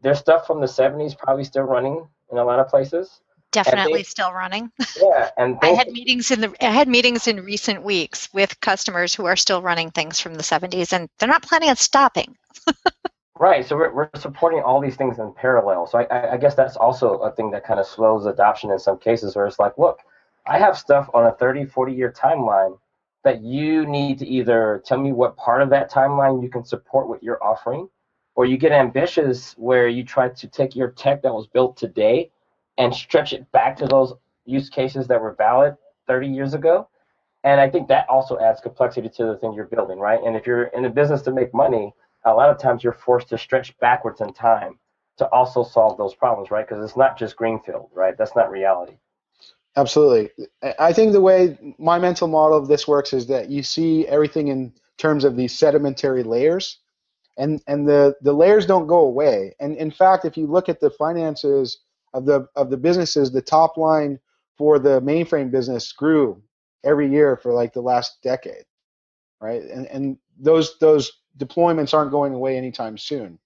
[0.01, 3.21] there's stuff from the 70s probably still running in a lot of places
[3.55, 4.71] definitely still running.
[4.97, 9.13] Yeah, and I had meetings in the I had meetings in recent weeks with customers
[9.13, 12.37] who are still running things from the 70s, and they're not planning on stopping.
[13.39, 13.65] right.
[13.65, 15.87] So we're, we're supporting all these things in parallel.
[15.87, 18.97] So I, I guess that's also a thing that kind of slows adoption in some
[18.97, 19.99] cases, where it's like, look,
[20.45, 22.77] I have stuff on a 30, 40 year timeline
[23.23, 27.09] that you need to either tell me what part of that timeline you can support
[27.09, 27.89] what you're offering,
[28.35, 32.31] or you get ambitious where you try to take your tech that was built today
[32.77, 34.13] and stretch it back to those
[34.45, 35.75] use cases that were valid
[36.07, 36.87] 30 years ago.
[37.43, 40.19] And I think that also adds complexity to the thing you're building, right?
[40.23, 41.93] And if you're in a business to make money,
[42.25, 44.79] a lot of times you're forced to stretch backwards in time
[45.17, 46.67] to also solve those problems, right?
[46.67, 48.17] Because it's not just greenfield, right?
[48.17, 48.97] That's not reality.
[49.77, 50.29] Absolutely.
[50.79, 54.47] I think the way my mental model of this works is that you see everything
[54.47, 56.79] in terms of these sedimentary layers,
[57.37, 59.53] and and the the layers don't go away.
[59.59, 61.79] And in fact, if you look at the finances
[62.15, 64.19] of the of the businesses, the top line
[64.57, 66.41] for the mainframe business grew
[66.83, 68.63] every year for like the last decade,
[69.41, 69.61] right?
[69.63, 73.37] And and those those deployments aren't going away anytime soon,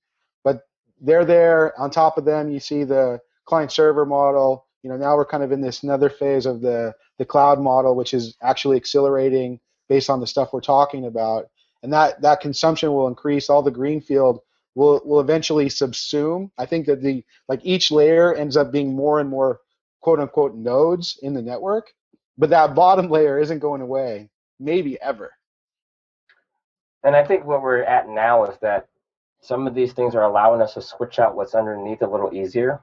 [0.44, 0.68] but
[1.02, 1.78] they're there.
[1.82, 4.68] On top of them, you see the client server model.
[4.84, 7.96] You know, now we're kind of in this another phase of the the cloud model,
[7.96, 11.50] which is actually accelerating based on the stuff we're talking about,
[11.82, 13.50] and that that consumption will increase.
[13.50, 14.42] All the greenfield
[14.80, 16.50] will will eventually subsume.
[16.58, 19.60] I think that the like each layer ends up being more and more
[20.00, 21.94] quote unquote nodes in the network,
[22.38, 25.32] but that bottom layer isn't going away, maybe ever.
[27.04, 28.88] And I think what we're at now is that
[29.42, 32.82] some of these things are allowing us to switch out what's underneath a little easier.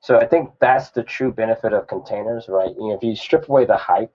[0.00, 2.74] So I think that's the true benefit of containers, right?
[2.78, 4.14] You know, if you strip away the hype,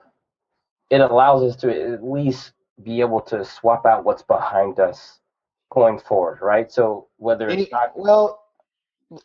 [0.89, 5.19] it allows us to at least be able to swap out what's behind us
[5.73, 6.71] going forward, right?
[6.71, 8.43] So whether it's not well,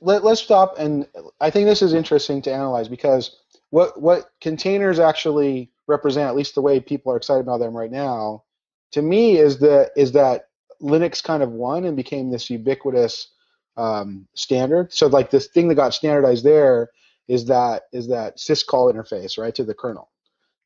[0.00, 1.06] let, let's stop and
[1.40, 3.36] I think this is interesting to analyze because
[3.70, 7.90] what what containers actually represent, at least the way people are excited about them right
[7.90, 8.44] now,
[8.92, 10.48] to me is that is that
[10.80, 13.28] Linux kind of won and became this ubiquitous
[13.76, 14.92] um, standard.
[14.92, 16.90] So like this thing that got standardized there
[17.28, 20.10] is that is that syscall interface right to the kernel,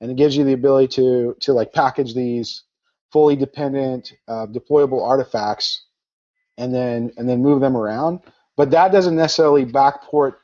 [0.01, 2.63] and it gives you the ability to to like package these
[3.13, 5.85] fully dependent uh, deployable artifacts
[6.59, 8.21] and then and then move them around.
[8.57, 10.35] But that doesn't necessarily backport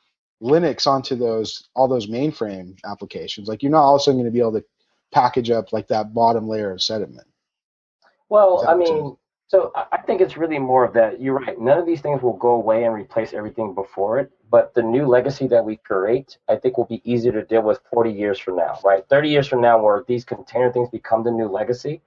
[0.42, 3.48] Linux onto those all those mainframe applications.
[3.48, 4.64] Like you're not also going to be able to
[5.12, 7.26] package up like that bottom layer of sediment.
[8.28, 9.16] Well, I mean,
[9.48, 11.22] so I think it's really more of that.
[11.22, 11.58] You're right.
[11.58, 14.30] None of these things will go away and replace everything before it.
[14.50, 17.80] But the new legacy that we create, I think, will be easier to deal with
[17.90, 19.06] 40 years from now, right?
[19.08, 22.02] 30 years from now, where these container things become the new legacy,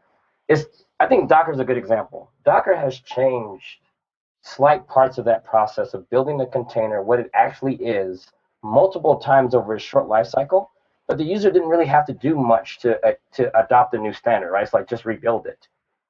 [0.51, 0.67] is
[0.99, 2.31] I think Docker is a good example.
[2.45, 3.79] Docker has changed
[4.43, 8.27] slight parts of that process of building the container, what it actually is,
[8.63, 10.71] multiple times over a short life cycle.
[11.07, 14.13] But the user didn't really have to do much to uh, to adopt the new
[14.13, 14.63] standard, right?
[14.63, 15.67] It's like just rebuild it,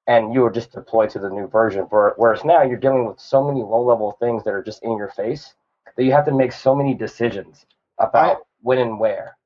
[0.07, 1.87] and you were just deployed to the new version.
[1.89, 5.55] Whereas now you're dealing with so many low-level things that are just in your face
[5.95, 7.65] that you have to make so many decisions
[7.97, 9.37] about I, when and where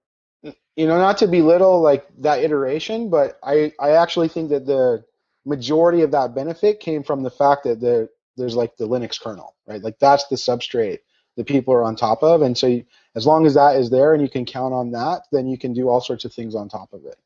[0.75, 5.03] you know, not to belittle like that iteration, but I, I actually think that the
[5.45, 9.55] majority of that benefit came from the fact that the, there's like the Linux kernel,
[9.65, 9.81] right?
[9.81, 10.99] Like that's the substrate
[11.37, 12.41] that people are on top of.
[12.41, 15.23] And so you, as long as that is there and you can count on that,
[15.31, 17.17] then you can do all sorts of things on top of it.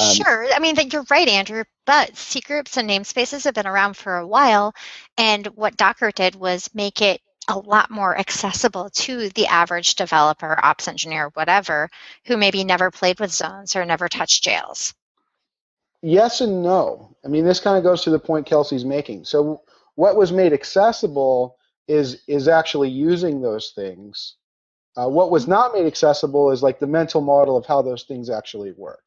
[0.00, 0.46] Um, sure.
[0.52, 4.26] I mean, you're right, Andrew, but C groups and namespaces have been around for a
[4.26, 4.72] while.
[5.18, 10.58] And what Docker did was make it a lot more accessible to the average developer,
[10.62, 11.90] ops engineer, whatever,
[12.26, 14.94] who maybe never played with zones or never touched jails.
[16.02, 17.14] Yes and no.
[17.24, 19.24] I mean, this kind of goes to the point Kelsey's making.
[19.24, 19.62] So,
[19.96, 21.58] what was made accessible
[21.88, 24.36] is is actually using those things.
[24.96, 28.30] Uh, what was not made accessible is like the mental model of how those things
[28.30, 29.02] actually work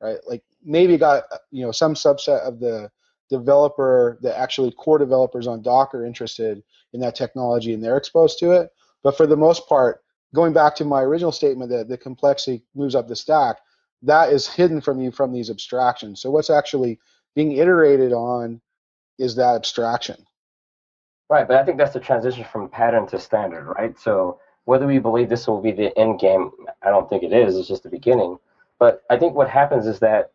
[0.00, 0.18] right?
[0.26, 2.90] Like maybe got you know some subset of the
[3.28, 6.62] developer, the actually core developers on Docker interested
[6.92, 8.70] in that technology and they're exposed to it.
[9.02, 10.02] But for the most part,
[10.34, 13.58] going back to my original statement that the complexity moves up the stack,
[14.02, 16.20] that is hidden from you from these abstractions.
[16.20, 16.98] So what's actually
[17.34, 18.60] being iterated on
[19.18, 20.16] is that abstraction.
[21.28, 23.98] Right, but I think that's the transition from pattern to standard, right?
[23.98, 26.50] So whether we believe this will be the end game,
[26.82, 27.56] I don't think it is.
[27.56, 28.38] It's just the beginning.
[28.78, 30.32] But I think what happens is that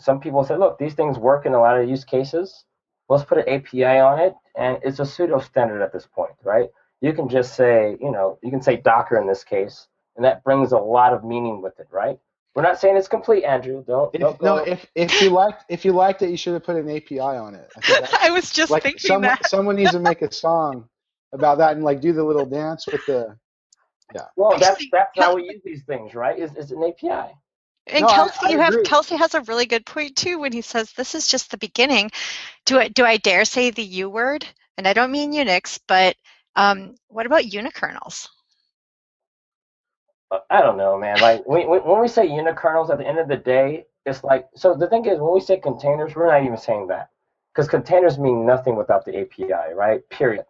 [0.00, 2.64] some people say, look, these things work in a lot of use cases.
[3.08, 6.68] Let's put an API on it, and it's a pseudo standard at this point, right?
[7.00, 10.44] You can just say, you know, you can say Docker in this case, and that
[10.44, 12.18] brings a lot of meaning with it, right?
[12.54, 13.84] We're not saying it's complete, Andrew.
[13.86, 14.14] Don't.
[14.14, 16.76] If, don't no, if if you liked if you liked it, you should have put
[16.76, 17.70] an API on it.
[17.76, 19.48] I, I was just like thinking someone, that.
[19.48, 20.88] someone needs to make a song
[21.32, 23.36] about that and like do the little dance with the.
[24.14, 24.22] Yeah.
[24.36, 26.36] Well, that's that's how we use these things, right?
[26.38, 27.32] Is is an API.
[27.86, 28.84] And no, Kelsey, I, I you have agree.
[28.84, 32.10] Kelsey has a really good point too when he says this is just the beginning.
[32.66, 34.46] Do I do I dare say the U word?
[34.78, 36.16] And I don't mean Unix, but
[36.56, 38.28] um, what about unikernels?
[40.30, 41.20] Uh, I don't know, man.
[41.20, 44.74] Like when, when we say unikernels, at the end of the day, it's like so.
[44.74, 47.10] The thing is, when we say containers, we're not even saying that
[47.54, 50.08] because containers mean nothing without the API, right?
[50.10, 50.44] Period.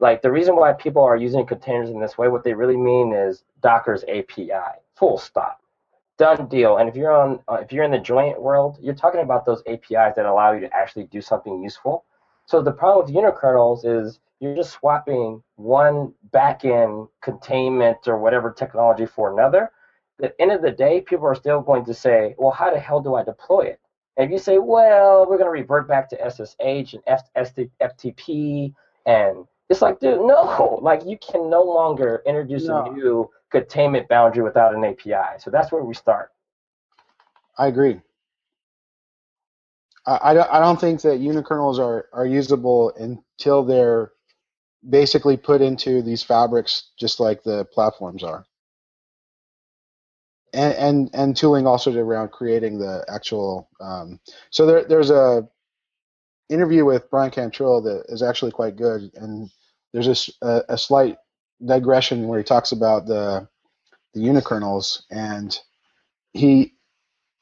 [0.00, 3.12] Like the reason why people are using containers in this way, what they really mean
[3.14, 4.80] is Docker's API.
[4.96, 5.60] Full stop
[6.18, 6.78] done deal.
[6.78, 9.62] And if you're on, uh, if you're in the Joyent world, you're talking about those
[9.66, 12.04] APIs that allow you to actually do something useful.
[12.46, 19.06] So the problem with unikernels is you're just swapping one backend containment or whatever technology
[19.06, 19.70] for another.
[20.22, 22.80] At the end of the day, people are still going to say, well, how the
[22.80, 23.80] hell do I deploy it?
[24.16, 28.72] And if you say, well, we're going to revert back to SSH and F- FTP,
[29.04, 32.84] and it's like, dude, no, like you can no longer introduce no.
[32.84, 35.38] a new containment boundary without an API.
[35.38, 36.30] So that's where we start.
[37.58, 38.00] I agree.
[40.06, 44.12] I, I, don't think that unikernels are, are usable until they're
[44.88, 48.44] basically put into these fabrics just like the platforms are.
[50.52, 53.68] And, and, and tooling also around creating the actual.
[53.80, 55.48] Um, so there, there's a
[56.48, 59.50] interview with Bryan Cantrill that is actually quite good, and
[59.92, 61.16] there's a, a, a slight
[61.64, 63.48] digression where he talks about the
[64.14, 65.58] the unikernels, and
[66.32, 66.74] he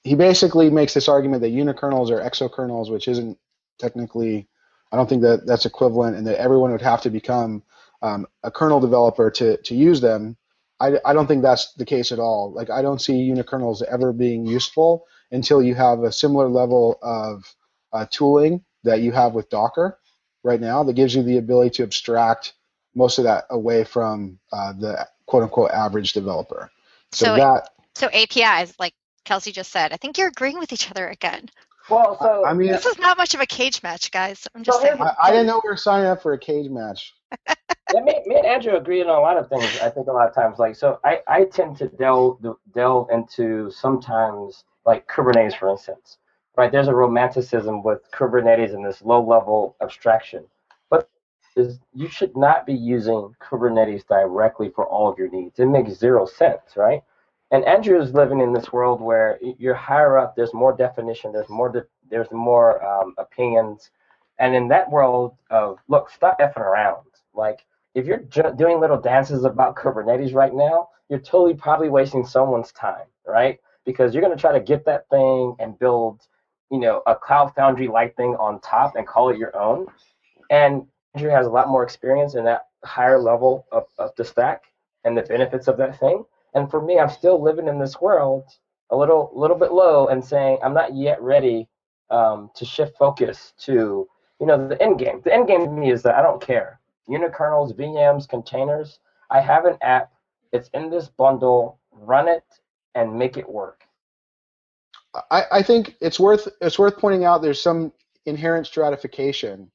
[0.03, 3.39] he basically makes this argument that unikernels are exokernels, which isn't
[3.79, 4.49] technically.
[4.93, 7.63] I don't think that that's equivalent, and that everyone would have to become
[8.03, 10.37] um, a kernel developer to to use them.
[10.81, 12.53] I, I don't think that's the case at all.
[12.53, 17.45] Like I don't see unikernels ever being useful until you have a similar level of
[17.93, 19.99] uh, tooling that you have with Docker
[20.43, 22.53] right now that gives you the ability to abstract
[22.95, 26.71] most of that away from uh, the quote unquote average developer.
[27.13, 30.91] So, so that so APIs, like Kelsey just said, I think you're agreeing with each
[30.91, 31.49] other again.
[31.91, 34.47] Well, so I mean, this is not much of a cage match, guys.
[34.55, 35.01] I'm just so saying.
[35.01, 37.13] I, I, didn't know we were signing up for a cage match.
[37.49, 39.65] yeah, me, me, and Andrew agree on a lot of things.
[39.83, 42.43] I think a lot of times, like, so I, I tend to delve
[42.75, 46.19] delve into sometimes like Kubernetes, for instance.
[46.57, 50.45] Right, there's a romanticism with Kubernetes and this low level abstraction
[51.57, 55.59] is you should not be using Kubernetes directly for all of your needs.
[55.59, 57.03] It makes zero sense, right?
[57.51, 60.35] And Andrew is living in this world where you're higher up.
[60.35, 61.33] There's more definition.
[61.33, 61.71] There's more.
[61.71, 63.91] De- there's more um, opinions.
[64.39, 67.07] And in that world of look, stop effing around.
[67.35, 67.65] Like
[67.95, 72.73] if you're ju- doing little dances about Kubernetes right now, you're totally probably wasting someone's
[72.73, 73.61] time, right?
[73.85, 76.23] Because you're to try to get that thing and build,
[76.71, 79.87] you know, a Cloud Foundry like thing on top and call it your own.
[80.51, 84.65] And Andrew has a lot more experience in that higher level of, of the stack
[85.05, 86.25] and the benefits of that thing.
[86.55, 88.45] And for me, I'm still living in this world
[88.91, 91.69] a little little bit low and saying I'm not yet ready
[92.11, 94.07] um, to shift focus to
[94.41, 95.21] you know the end game.
[95.25, 96.81] The end game to me is that I don't care.
[97.09, 98.99] Unikernels, VMs, containers.
[99.31, 100.13] I have an app.
[100.53, 101.81] It's in this bundle.
[101.93, 102.45] Run it
[102.95, 103.83] and make it work.
[105.31, 107.93] I, I think it's worth it's worth pointing out there's some
[108.27, 109.71] inherent stratification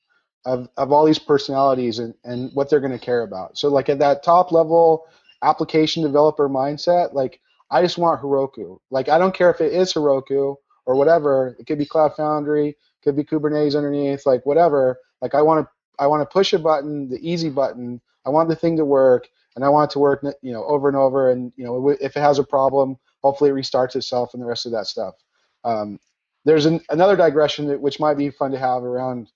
[0.46, 3.58] of, of all these personalities and, and what they're going to care about.
[3.58, 5.06] So like at that top level
[5.44, 7.40] application developer mindset, like
[7.72, 8.80] I just want Heroku.
[8.90, 11.56] Like I don't care if it is Heroku or whatever.
[11.60, 15.00] It could be Cloud Foundry, could be Kubernetes underneath, like whatever.
[15.22, 15.72] Like I want to
[16.04, 18.02] I want to push a button, the easy button.
[18.26, 20.88] I want the thing to work, and I want it to work, you know, over
[20.88, 21.32] and over.
[21.32, 24.66] And you know, if it has a problem, hopefully it restarts itself and the rest
[24.66, 25.16] of that stuff.
[25.64, 26.00] Um,
[26.46, 29.30] there's an, another digression that, which might be fun to have around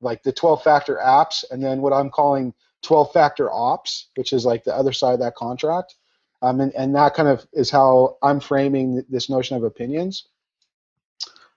[0.00, 4.44] like the 12 factor apps and then what I'm calling 12 factor ops, which is
[4.44, 5.94] like the other side of that contract.
[6.40, 10.28] Um, and, and that kind of is how I'm framing this notion of opinions.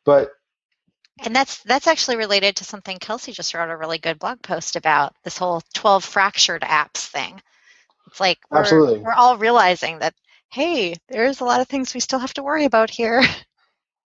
[0.04, 0.32] But
[1.24, 4.76] and that's that's actually related to something Kelsey just wrote a really good blog post
[4.76, 7.40] about this whole 12 fractured apps thing.
[8.08, 9.00] It's like we're, Absolutely.
[9.00, 10.16] we're all realizing that
[10.52, 13.24] hey, there's a lot of things we still have to worry about here.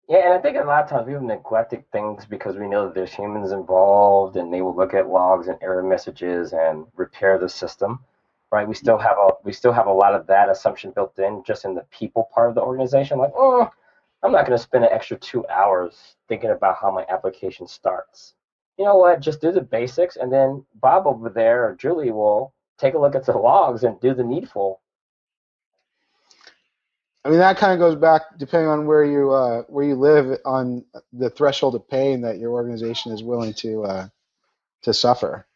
[0.07, 2.93] Yeah, and I think a lot of times we've neglected things because we know that
[2.93, 7.49] there's humans involved, and they will look at logs and error messages and repair the
[7.49, 7.99] system.
[8.51, 8.67] Right?
[8.67, 11.65] We still have a we still have a lot of that assumption built in just
[11.65, 13.17] in the people part of the organization.
[13.17, 13.69] Like, oh,
[14.23, 18.35] I'm not going to spend an extra two hours thinking about how my application starts.
[18.77, 19.21] You know what?
[19.21, 23.15] Just do the basics, and then Bob over there or Julie will take a look
[23.15, 24.81] at the logs and do the needful
[27.25, 30.37] I mean, that kind of goes back, depending on where you uh, where you live,
[30.45, 34.07] on the threshold of pain that your organization is willing to uh,
[34.83, 35.47] to suffer.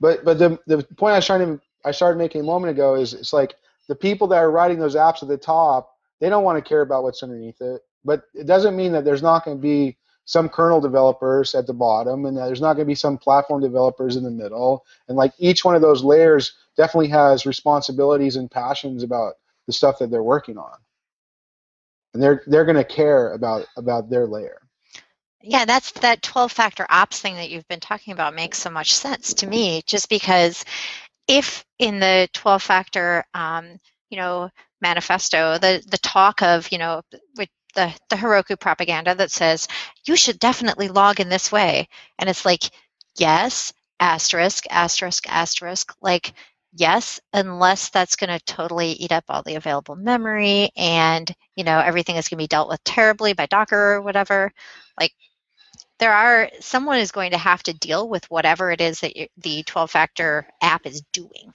[0.00, 2.96] But but the the point I was trying to I started making a moment ago
[2.96, 3.54] is it's like
[3.88, 6.82] the people that are writing those apps at the top, they don't want to care
[6.82, 7.82] about what's underneath it.
[8.04, 11.72] But it doesn't mean that there's not going to be some kernel developers at the
[11.72, 14.84] bottom, and there's not going to be some platform developers in the middle.
[15.06, 19.34] And like each one of those layers definitely has responsibilities and passions about
[19.68, 20.72] the stuff that they're working on.
[22.14, 24.58] And they're they're going to care about about their layer.
[25.42, 28.94] Yeah that's that 12 factor ops thing that you've been talking about makes so much
[28.94, 30.64] sense to me just because
[31.28, 33.78] if in the 12 factor um,
[34.10, 34.50] you know
[34.80, 37.02] manifesto the the talk of you know
[37.36, 39.68] with the the Heroku propaganda that says
[40.06, 41.88] you should definitely log in this way
[42.18, 42.62] and it's like
[43.18, 46.32] yes asterisk asterisk asterisk like
[46.72, 51.78] yes, unless that's going to totally eat up all the available memory and, you know,
[51.78, 54.52] everything is going to be dealt with terribly by Docker or whatever.
[54.98, 55.12] Like,
[55.98, 59.62] there are, someone is going to have to deal with whatever it is that the
[59.64, 61.52] 12 factor app is doing.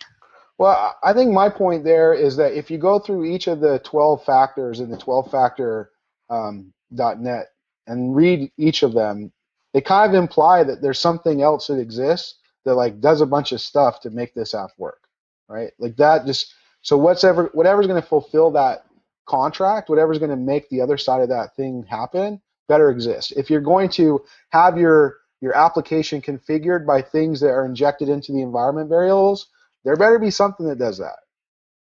[0.57, 3.79] Well, I think my point there is that if you go through each of the
[3.79, 5.91] 12 factors in the 12 factor
[6.29, 7.47] um, .net
[7.87, 9.31] and read each of them,
[9.73, 12.35] they kind of imply that there's something else that exists
[12.65, 15.03] that like does a bunch of stuff to make this app work
[15.47, 15.71] right?
[15.79, 18.85] Like that just so what's ever whatever's going to fulfill that
[19.25, 23.33] contract, whatever's going to make the other side of that thing happen, better exist.
[23.37, 28.31] If you're going to have your your application configured by things that are injected into
[28.31, 29.47] the environment variables,
[29.83, 31.17] there better be something that does that.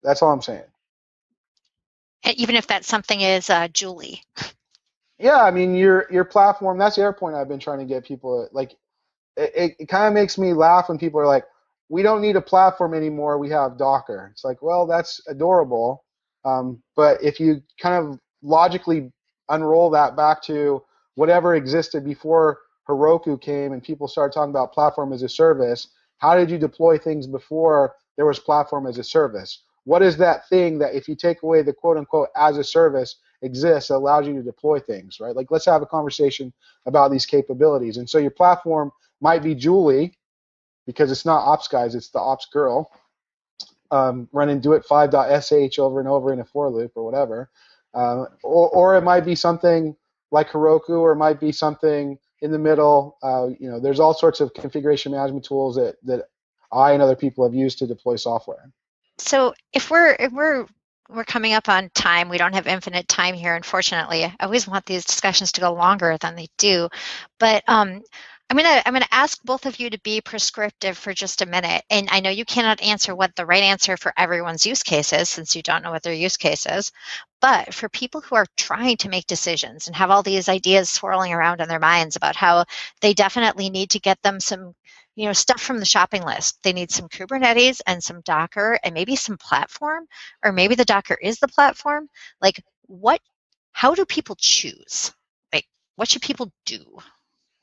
[0.03, 0.63] That's all I'm saying.
[2.35, 4.21] Even if that something is uh, Julie.
[5.19, 6.77] Yeah, I mean your your platform.
[6.77, 8.75] That's the other point I've been trying to get people like.
[9.35, 11.45] It, it, kind of makes me laugh when people are like,
[11.89, 13.37] we don't need a platform anymore.
[13.37, 14.29] We have Docker.
[14.31, 16.03] It's like, well, that's adorable.
[16.45, 19.11] Um, but if you kind of logically
[19.49, 20.83] unroll that back to
[21.15, 26.35] whatever existed before Heroku came and people started talking about platform as a service, how
[26.35, 29.63] did you deploy things before there was platform as a service?
[29.85, 33.17] What is that thing that if you take away the quote unquote as a service
[33.41, 35.35] exists allows you to deploy things, right?
[35.35, 36.53] Like let's have a conversation
[36.85, 37.97] about these capabilities.
[37.97, 38.91] And so your platform
[39.23, 40.15] might be Julie,
[40.85, 42.91] because it's not ops guys, it's the ops girl
[43.93, 47.49] um, running do it 5.sh over and over in a for loop or whatever.
[47.93, 49.95] Uh, or, or it might be something
[50.31, 53.17] like Heroku, or it might be something in the middle.
[53.21, 56.25] Uh, you know, there's all sorts of configuration management tools that, that
[56.71, 58.71] I and other people have used to deploy software.
[59.19, 60.65] So if we're if we're
[61.09, 62.29] we're coming up on time.
[62.29, 64.23] We don't have infinite time here, unfortunately.
[64.23, 66.89] I always want these discussions to go longer than they do.
[67.39, 68.01] But um,
[68.49, 71.83] I'm gonna I'm gonna ask both of you to be prescriptive for just a minute.
[71.89, 75.29] And I know you cannot answer what the right answer for everyone's use case is,
[75.29, 76.91] since you don't know what their use case is.
[77.41, 81.33] But for people who are trying to make decisions and have all these ideas swirling
[81.33, 82.65] around in their minds about how
[83.01, 84.73] they definitely need to get them some
[85.15, 88.93] you know stuff from the shopping list they need some kubernetes and some docker and
[88.93, 90.05] maybe some platform
[90.43, 92.09] or maybe the docker is the platform
[92.41, 93.21] like what
[93.73, 95.13] how do people choose
[95.53, 95.65] like
[95.97, 96.83] what should people do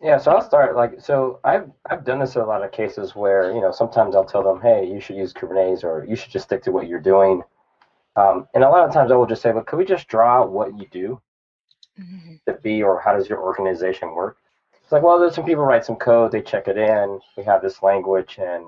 [0.02, 3.14] yeah, so I'll start like so I've I've done this in a lot of cases
[3.14, 6.30] where you know sometimes I'll tell them, hey, you should use Kubernetes or you should
[6.30, 7.42] just stick to what you're doing,
[8.16, 10.44] um, and a lot of times I will just say, look, could we just draw
[10.44, 11.20] what you do
[11.98, 12.34] mm-hmm.
[12.46, 14.38] to be or how does your organization work?
[14.82, 17.62] It's like, well, there's some people write some code, they check it in, we have
[17.62, 18.64] this language, and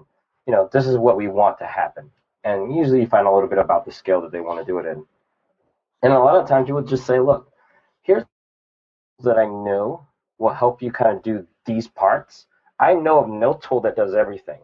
[0.47, 2.11] you know, this is what we want to happen.
[2.45, 4.79] And usually you find a little bit about the scale that they want to do
[4.79, 5.05] it in.
[6.03, 7.51] And a lot of times you would just say, look,
[8.03, 8.25] here's
[9.21, 10.07] that I know
[10.43, 12.47] will help you kind of do these parts.
[12.81, 14.61] I know of no tool that does everything,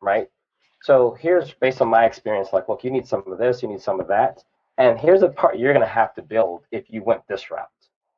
[0.00, 0.28] right?
[0.82, 3.82] So here's based on my experience, like, look, you need some of this, you need
[3.82, 4.42] some of that.
[4.78, 7.68] And here's a part you're going to have to build if you went this route.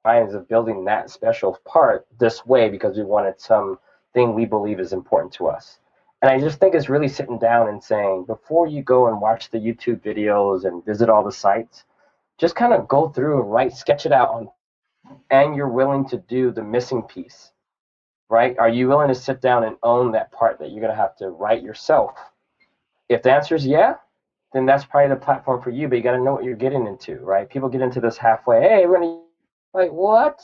[0.05, 4.93] Mine is building that special part this way because we wanted something we believe is
[4.93, 5.79] important to us.
[6.23, 9.51] And I just think it's really sitting down and saying, before you go and watch
[9.51, 11.85] the YouTube videos and visit all the sites,
[12.39, 14.49] just kind of go through and write, sketch it out on,
[15.31, 17.53] and you're willing to do the missing piece,
[18.29, 18.59] right?
[18.59, 21.17] Are you willing to sit down and own that part that you're going to have
[21.17, 22.13] to write yourself?
[23.09, 23.95] If the answer is yeah,
[24.53, 26.87] then that's probably the platform for you, but you got to know what you're getting
[26.87, 27.49] into, right?
[27.49, 29.23] People get into this halfway, hey, we're going to,
[29.73, 30.41] like, what?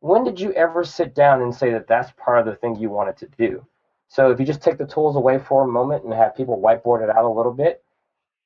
[0.00, 2.90] When did you ever sit down and say that that's part of the thing you
[2.90, 3.66] wanted to do?
[4.08, 7.02] So if you just take the tools away for a moment and have people whiteboard
[7.02, 7.82] it out a little bit,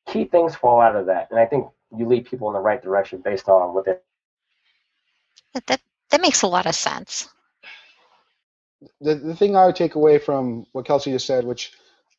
[0.07, 1.29] key things fall out of that.
[1.31, 3.97] And I think you lead people in the right direction based on what they
[5.55, 5.81] that
[6.11, 7.29] that makes a lot of sense.
[9.01, 11.73] The the thing I would take away from what Kelsey just said, which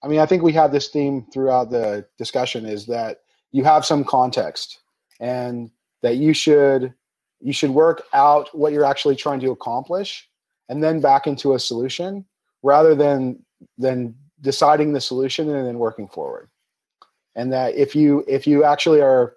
[0.04, 3.22] I mean, I think we have this theme throughout the discussion, is that
[3.52, 4.80] you have some context
[5.20, 5.70] and
[6.02, 6.94] that you should
[7.40, 10.28] you should work out what you're actually trying to accomplish
[10.70, 12.26] and then back into a solution
[12.64, 13.44] rather than
[13.78, 16.50] than deciding the solution and then working forward
[17.36, 19.36] and that if you if you actually are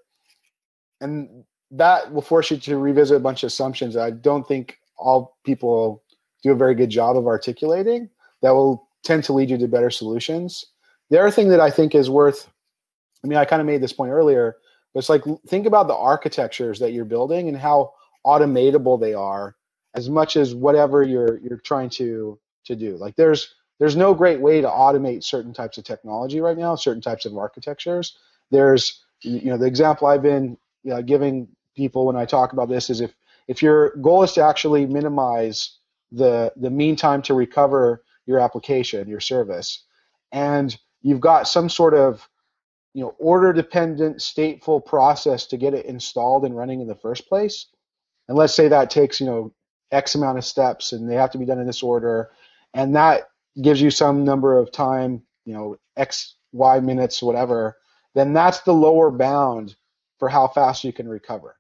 [1.01, 1.45] and
[1.77, 6.03] that will force you to revisit a bunch of assumptions i don't think all people
[6.43, 8.09] do a very good job of articulating
[8.43, 10.67] that will tend to lead you to better solutions
[11.11, 12.51] the other thing that i think is worth
[13.23, 14.57] i mean i kind of made this point earlier
[14.93, 17.93] but it's like think about the architectures that you're building and how
[18.25, 19.57] automatable they are
[19.95, 22.97] as much as whatever you're you're trying to to do.
[22.97, 27.03] Like there's there's no great way to automate certain types of technology right now, certain
[27.03, 28.17] types of architectures.
[28.51, 32.69] There's you know the example I've been you know, giving people when I talk about
[32.69, 33.15] this is if
[33.49, 35.79] if your goal is to actually minimize
[36.13, 39.85] the the mean time to recover your application, your service,
[40.33, 42.29] and you've got some sort of
[42.95, 47.29] you know order dependent stateful process to get it installed and running in the first
[47.29, 47.67] place
[48.29, 49.53] and let's say that takes you know
[49.91, 52.31] x amount of steps and they have to be done in this order
[52.75, 53.29] and that
[53.63, 57.77] gives you some number of time, you know, X, Y minutes, whatever,
[58.15, 59.77] then that's the lower bound
[60.19, 61.57] for how fast you can recover.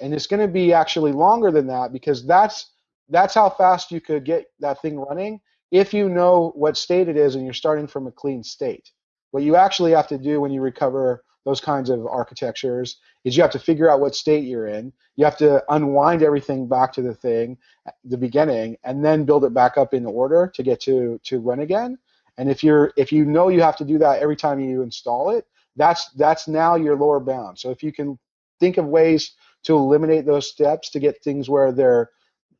[0.00, 2.72] And it's going to be actually longer than that because that's
[3.08, 5.40] that's how fast you could get that thing running
[5.70, 8.90] if you know what state it is and you're starting from a clean state.
[9.30, 13.42] What you actually have to do when you recover those kinds of architectures is you
[13.42, 14.92] have to figure out what state you're in.
[15.16, 17.56] You have to unwind everything back to the thing,
[18.04, 21.60] the beginning, and then build it back up in order to get to to run
[21.60, 21.98] again.
[22.36, 25.30] And if you're if you know you have to do that every time you install
[25.30, 25.46] it,
[25.76, 27.58] that's that's now your lower bound.
[27.58, 28.18] So if you can
[28.60, 29.32] think of ways
[29.64, 32.10] to eliminate those steps to get things where they're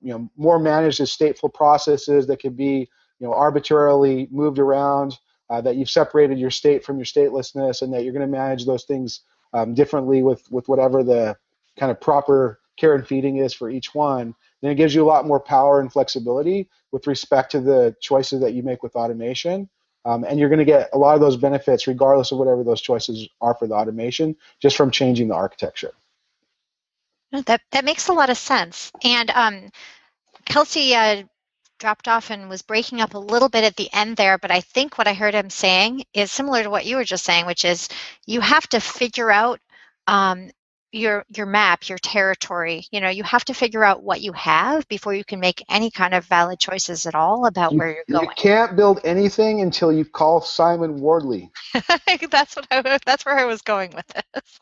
[0.00, 2.88] you know more managed as stateful processes that can be
[3.18, 5.18] you know arbitrarily moved around
[5.50, 8.66] uh, that you've separated your state from your statelessness, and that you're going to manage
[8.66, 9.20] those things
[9.54, 11.36] um, differently with with whatever the
[11.78, 14.34] kind of proper care and feeding is for each one.
[14.60, 18.40] Then it gives you a lot more power and flexibility with respect to the choices
[18.40, 19.68] that you make with automation.
[20.04, 22.80] Um, and you're going to get a lot of those benefits regardless of whatever those
[22.80, 25.92] choices are for the automation, just from changing the architecture.
[27.32, 28.90] That that makes a lot of sense.
[29.04, 29.70] And um,
[30.46, 31.24] Kelsey uh,
[31.78, 34.60] dropped off and was breaking up a little bit at the end there, but I
[34.60, 37.64] think what I heard him saying is similar to what you were just saying, which
[37.64, 37.88] is
[38.26, 39.60] you have to figure out
[40.06, 40.50] um,
[40.92, 42.86] your your map, your territory.
[42.90, 45.90] You know, you have to figure out what you have before you can make any
[45.90, 48.24] kind of valid choices at all about you, where you're going.
[48.24, 51.50] You can't build anything until you call Simon Wardley.
[52.30, 54.60] that's what I, that's where I was going with this.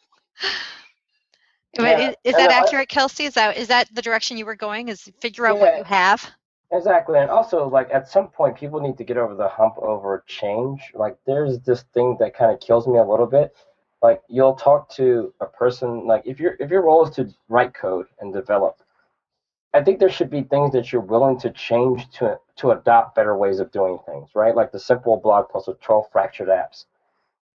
[1.83, 2.11] Yeah.
[2.11, 3.25] Is, is that accurate, Kelsey?
[3.25, 4.89] Is that is that the direction you were going?
[4.89, 5.63] Is figure out yeah.
[5.63, 6.31] what you have?
[6.73, 10.25] Exactly, and also like at some point, people need to get over the hump over
[10.27, 10.81] change.
[10.95, 13.55] Like there's this thing that kind of kills me a little bit.
[14.03, 17.75] Like you'll talk to a person like if your if your role is to write
[17.75, 18.83] code and develop,
[19.75, 23.37] I think there should be things that you're willing to change to to adopt better
[23.37, 24.55] ways of doing things, right?
[24.55, 26.87] Like the simple blog post with 12 fractured apps.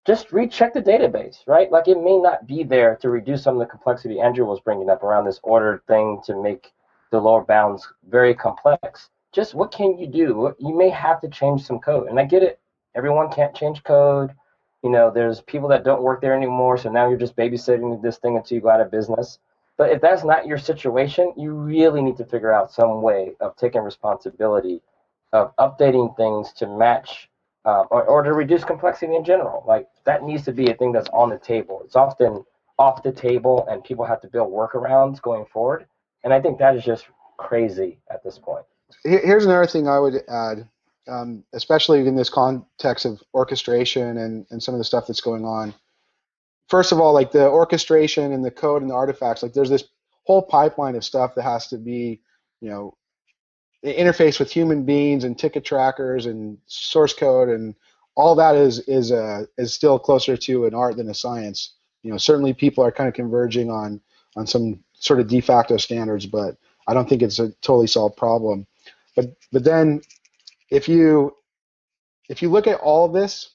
[0.06, 1.72] Just recheck the database, right?
[1.72, 4.89] Like it may not be there to reduce some of the complexity Andrew was bringing
[4.89, 6.72] up around this order thing to make
[7.12, 9.10] the lower bounds very complex.
[9.32, 10.56] Just what can you do?
[10.58, 12.08] You may have to change some code.
[12.08, 12.60] And I get it.
[12.95, 14.34] Everyone can't change code.
[14.84, 16.78] You know, there's people that don't work there anymore.
[16.78, 19.39] So now you're just babysitting this thing until you go out of business.
[19.78, 23.56] But if that's not your situation, you really need to figure out some way of
[23.56, 24.82] taking responsibility
[25.32, 27.28] of updating things to match
[27.66, 29.64] uh, or, or to reduce complexity in general.
[29.68, 31.82] Like that needs to be a thing that's on the table.
[31.86, 32.43] It's often
[32.78, 35.86] off the table and people have to build workarounds going forward.
[36.24, 37.05] And I think that is just
[37.38, 38.66] crazy at this point.
[39.03, 40.68] Here's another thing I would add,
[41.07, 45.45] um, especially in this context of orchestration and, and some of the stuff that's going
[45.45, 45.74] on.
[46.70, 49.86] First of all, like the orchestration and the code and the artifacts, like there's this
[50.24, 52.22] whole pipeline of stuff that has to be,
[52.62, 52.95] you know,
[53.84, 57.75] interface with human beings and ticket trackers and source code and
[58.19, 61.75] all that is is uh, is still closer to an art than a science.
[62.03, 64.01] You know, certainly people are kind of converging on
[64.36, 66.57] on some sort of de facto standards, but
[66.88, 68.67] I don't think it's a totally solved problem.
[69.15, 70.01] But but then
[70.69, 71.34] if you
[72.27, 73.51] if you look at all this,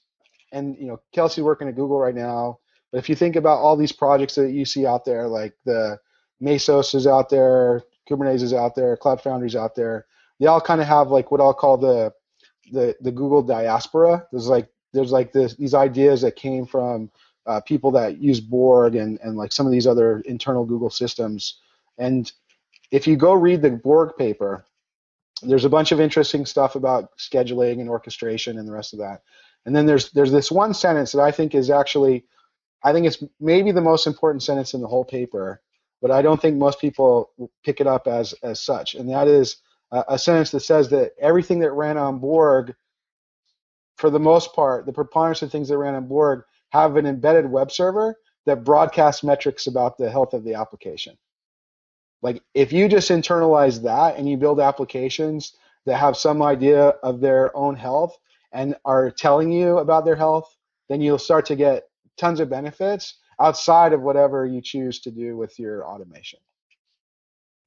[0.51, 2.59] and you know Kelsey's working at Google right now,
[2.91, 5.99] but if you think about all these projects that you see out there, like the
[6.41, 10.07] Mesos is out there, Kubernetes is out there, Cloud Foundry is out there,
[10.39, 12.13] they all kind of have like what I'll call the
[12.71, 14.25] the the Google diaspora.
[14.31, 17.11] There's like there's like this these ideas that came from
[17.45, 21.59] uh, people that use Borg and and like some of these other internal Google systems.
[21.97, 22.31] And
[22.91, 24.65] if you go read the Borg paper,
[25.41, 29.21] there's a bunch of interesting stuff about scheduling and orchestration and the rest of that.
[29.65, 32.25] And then there's there's this one sentence that I think is actually
[32.83, 35.61] I think it's maybe the most important sentence in the whole paper,
[36.01, 37.31] but I don't think most people
[37.63, 38.95] pick it up as as such.
[38.95, 39.57] And that is
[40.07, 42.75] a sentence that says that everything that ran on Borg,
[43.97, 47.49] for the most part, the preponderance of things that ran on Borg have an embedded
[47.49, 51.17] web server that broadcasts metrics about the health of the application.
[52.21, 57.21] Like if you just internalize that and you build applications that have some idea of
[57.21, 58.17] their own health
[58.51, 60.55] and are telling you about their health,
[60.89, 61.83] then you'll start to get
[62.17, 66.39] tons of benefits outside of whatever you choose to do with your automation.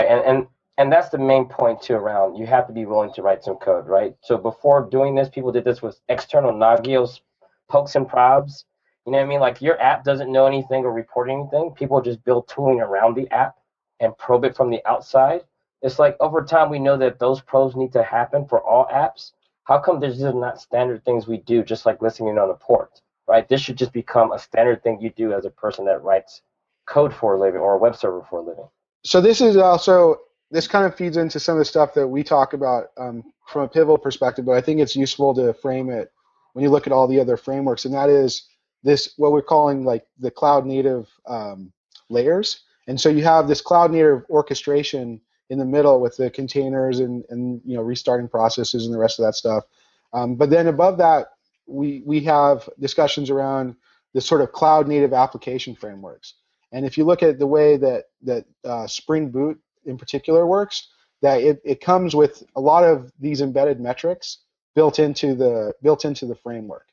[0.01, 0.47] And, and
[0.79, 3.57] and that's the main point too around you have to be willing to write some
[3.57, 4.15] code right?
[4.23, 7.21] So before doing this people did this with external nagios
[7.69, 8.65] pokes and probs
[9.07, 9.41] you know what i mean?
[9.41, 11.73] Like your app doesn't know anything or report anything.
[11.77, 13.57] People just build tooling around the app
[14.01, 15.43] and probe it from the outside.
[15.83, 19.33] It's like over time we know that those probes need to happen for all apps.
[19.65, 23.01] How come there's just not standard things we do just like listening on a port
[23.29, 23.49] right?
[23.49, 26.43] This should just become a standard thing you do as a person that writes
[26.87, 28.69] code for a living or a web server for a living.
[29.05, 30.19] So this is also
[30.51, 33.63] this kind of feeds into some of the stuff that we talk about um, from
[33.63, 36.11] a Pivotal perspective, but I think it's useful to frame it
[36.53, 38.49] when you look at all the other frameworks, and that is
[38.83, 41.73] this what we're calling like the cloud native um,
[42.09, 42.63] layers.
[42.87, 45.21] And so you have this cloud native orchestration
[45.51, 49.19] in the middle with the containers and, and you know restarting processes and the rest
[49.19, 49.65] of that stuff.
[50.13, 51.29] Um, but then above that,
[51.67, 53.77] we we have discussions around
[54.15, 56.35] the sort of cloud native application frameworks.
[56.73, 60.89] And if you look at the way that that uh, Spring Boot in particular works,
[61.23, 64.39] that it, it comes with a lot of these embedded metrics
[64.75, 66.87] built into the built into the framework.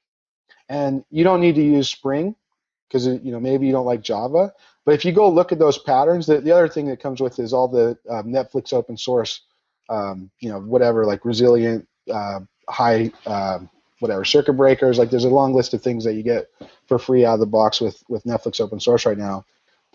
[0.69, 2.35] And you don't need to use Spring
[2.87, 4.53] because you know maybe you don't like Java.
[4.85, 7.39] But if you go look at those patterns, the, the other thing that comes with
[7.39, 9.41] is all the um, Netflix open source,
[9.89, 12.39] um, you know, whatever like resilient, uh,
[12.69, 13.69] high, um,
[13.99, 14.97] whatever circuit breakers.
[14.97, 16.49] Like there's a long list of things that you get
[16.87, 19.45] for free out of the box with with Netflix open source right now.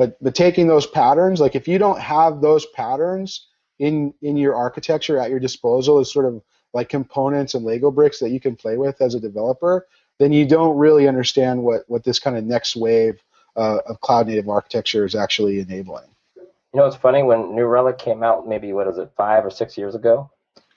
[0.01, 3.48] But but taking those patterns, like if you don't have those patterns
[3.78, 6.40] in in your architecture at your disposal as sort of
[6.72, 9.86] like components and Lego bricks that you can play with as a developer,
[10.18, 13.22] then you don't really understand what what this kind of next wave
[13.57, 16.09] uh, of cloud native architecture is actually enabling.
[16.34, 19.51] You know, it's funny when New Relic came out, maybe what is it, five or
[19.51, 20.30] six years ago,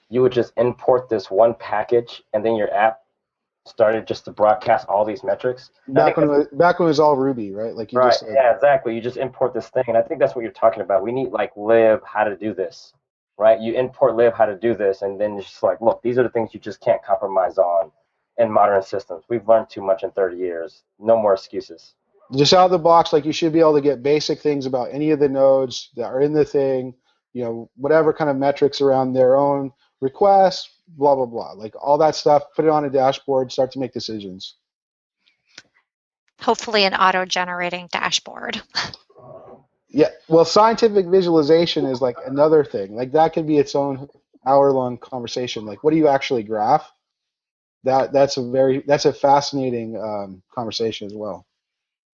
[0.09, 3.02] you would just import this one package, and then your app
[3.66, 5.72] started just to broadcast all these metrics.
[5.88, 7.76] Back when, it, back when it was all Ruby, right?
[7.76, 8.95] Like you right, just, yeah, exactly.
[8.95, 11.03] You just import this thing, and I think that's what you're talking about.
[11.03, 12.93] We need like live how to do this,
[13.38, 13.59] right?
[13.59, 16.24] You import live how to do this, and then it's just like, look, these are
[16.24, 17.91] the things you just can't compromise on
[18.38, 19.24] in modern systems.
[19.30, 20.84] We've learned too much in 30 years.
[20.99, 21.93] No more excuses.
[22.36, 24.89] Just out of the box, like you should be able to get basic things about
[24.91, 26.95] any of the nodes that are in the thing,
[27.34, 29.72] you know, whatever kind of metrics around their own
[30.03, 31.53] requests, blah blah blah.
[31.53, 34.55] Like all that stuff put it on a dashboard start to make decisions.
[36.41, 38.61] Hopefully an auto generating dashboard.
[39.95, 42.95] Yeah well scientific visualization is like another thing.
[42.95, 44.09] Like that could be its own
[44.43, 45.67] hour long conversation.
[45.67, 46.91] Like what do you actually graph?
[47.83, 51.45] That that's a very that's a fascinating um, conversation as well.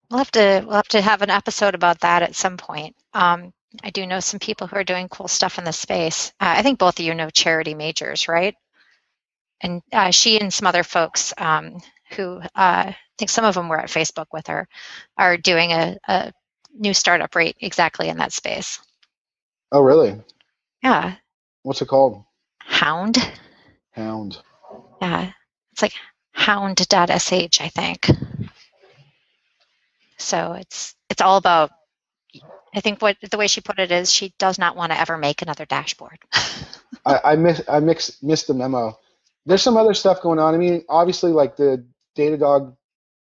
[0.10, 2.96] We'll have to we'll have to have an episode about that at some point.
[3.14, 3.54] Um,
[3.84, 6.34] I do know some people who are doing cool stuff in the space.
[6.40, 8.56] Uh, I think both of you know Charity Majors, right?
[9.62, 13.70] And uh, she and some other folks um, who uh, I think some of them
[13.70, 14.68] were at Facebook with her
[15.18, 16.32] are doing a, a
[16.74, 18.80] new startup rate exactly in that space.
[19.72, 20.16] Oh, really?
[20.84, 21.16] Yeah.
[21.64, 22.24] What's it called?
[22.60, 23.18] Hound.
[23.92, 24.38] Hound.
[25.02, 25.32] Yeah.
[25.74, 25.94] It's like
[26.32, 28.10] hound.sh, I think.
[30.18, 31.72] So it's it's all about
[32.76, 35.18] I think what the way she put it is she does not want to ever
[35.18, 36.20] make another dashboard.
[37.06, 38.98] I, I miss I mix, missed the memo.
[39.46, 40.54] There's some other stuff going on.
[40.54, 41.86] I mean, obviously, like the
[42.18, 42.76] Datadog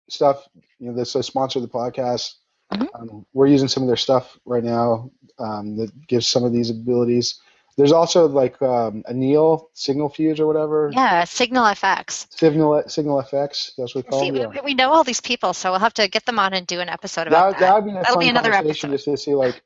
[0.10, 0.48] stuff.
[0.80, 2.34] You know, that's a sponsor of the podcast.
[2.72, 2.86] Mm-hmm.
[2.96, 6.70] Um, we're using some of their stuff right now um, that gives some of these
[6.70, 7.40] abilities.
[7.76, 10.92] There's also like um, Anil Signal Fuse or whatever.
[10.94, 12.28] Yeah, Signal FX.
[12.32, 13.72] Signal Signal FX.
[13.78, 14.52] That's what we call see, them.
[14.52, 16.80] We, we, know all these people, so we'll have to get them on and do
[16.80, 17.60] an episode about that.
[17.60, 18.92] That would be, That'll be another episode.
[18.92, 19.64] Just to see like,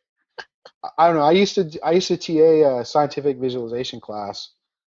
[0.98, 1.24] I don't know.
[1.24, 4.52] I used to I used to TA a scientific visualization class,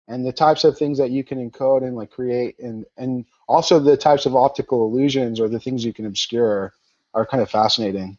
[0.07, 3.79] and the types of things that you can encode and like create, and and also
[3.79, 6.73] the types of optical illusions or the things you can obscure
[7.13, 8.17] are kind of fascinating.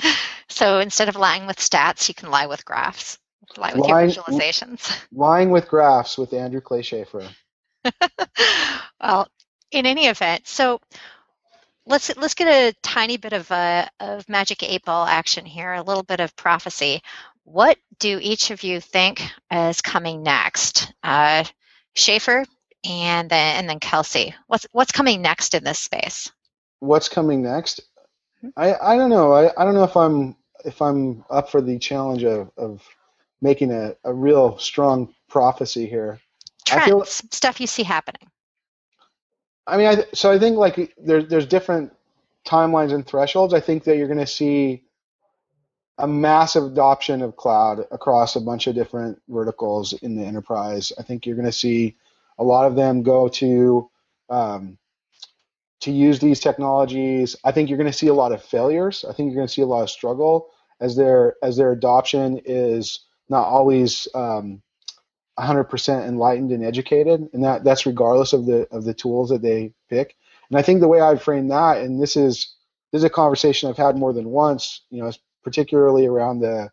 [0.46, 3.18] So instead of lying with stats, you can lie with graphs.
[3.56, 4.98] Lie with lying, your visualizations.
[5.12, 7.28] Lying with graphs with Andrew Clay Shafer.
[9.00, 9.28] well,
[9.70, 10.80] in any event, so
[11.86, 15.82] let's let's get a tiny bit of a of magic eight ball action here, a
[15.82, 17.02] little bit of prophecy.
[17.44, 19.22] What do each of you think
[19.52, 20.92] is coming next?
[21.02, 21.44] Uh,
[21.94, 22.44] Shafer
[22.84, 24.34] and then and then Kelsey.
[24.46, 26.30] What's what's coming next in this space?
[26.80, 27.80] What's coming next?
[28.40, 28.48] Hmm?
[28.56, 29.32] I, I don't know.
[29.32, 32.82] I, I don't know if I'm if I'm up for the challenge of, of
[33.40, 36.20] making a, a real strong prophecy here.
[36.66, 38.28] Trends, feel, stuff you see happening.
[39.66, 41.92] I mean, I, so I think like there's there's different
[42.46, 43.54] timelines and thresholds.
[43.54, 44.84] I think that you're going to see
[45.98, 50.92] a massive adoption of cloud across a bunch of different verticals in the enterprise.
[50.98, 51.96] I think you're going to see
[52.38, 53.88] a lot of them go to
[54.28, 54.78] um,
[55.80, 57.36] to use these technologies.
[57.44, 59.04] I think you're going to see a lot of failures.
[59.08, 62.40] I think you're going to see a lot of struggle as their as their adoption
[62.44, 64.62] is not always um,
[65.38, 69.72] 100% enlightened and educated, and that that's regardless of the of the tools that they
[69.88, 70.16] pick.
[70.50, 72.54] And I think the way I frame that, and this is
[72.92, 75.10] this is a conversation I've had more than once, you know,
[75.42, 76.70] particularly around the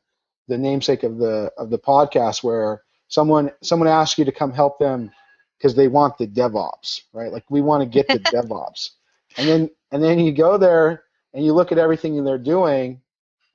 [0.47, 4.77] the namesake of the of the podcast, where someone someone asks you to come help
[4.77, 5.11] them
[5.57, 7.31] because they want the DevOps, right?
[7.31, 8.91] Like we want to get the DevOps,
[9.37, 13.01] and then and then you go there and you look at everything they're doing,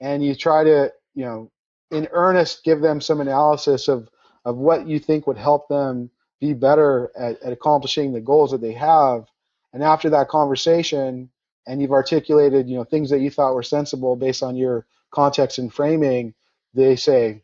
[0.00, 1.50] and you try to you know
[1.90, 4.08] in earnest give them some analysis of
[4.44, 6.10] of what you think would help them
[6.40, 9.26] be better at, at accomplishing the goals that they have,
[9.72, 11.30] and after that conversation,
[11.66, 15.58] and you've articulated you know things that you thought were sensible based on your context
[15.58, 16.34] and framing,
[16.74, 17.42] they say,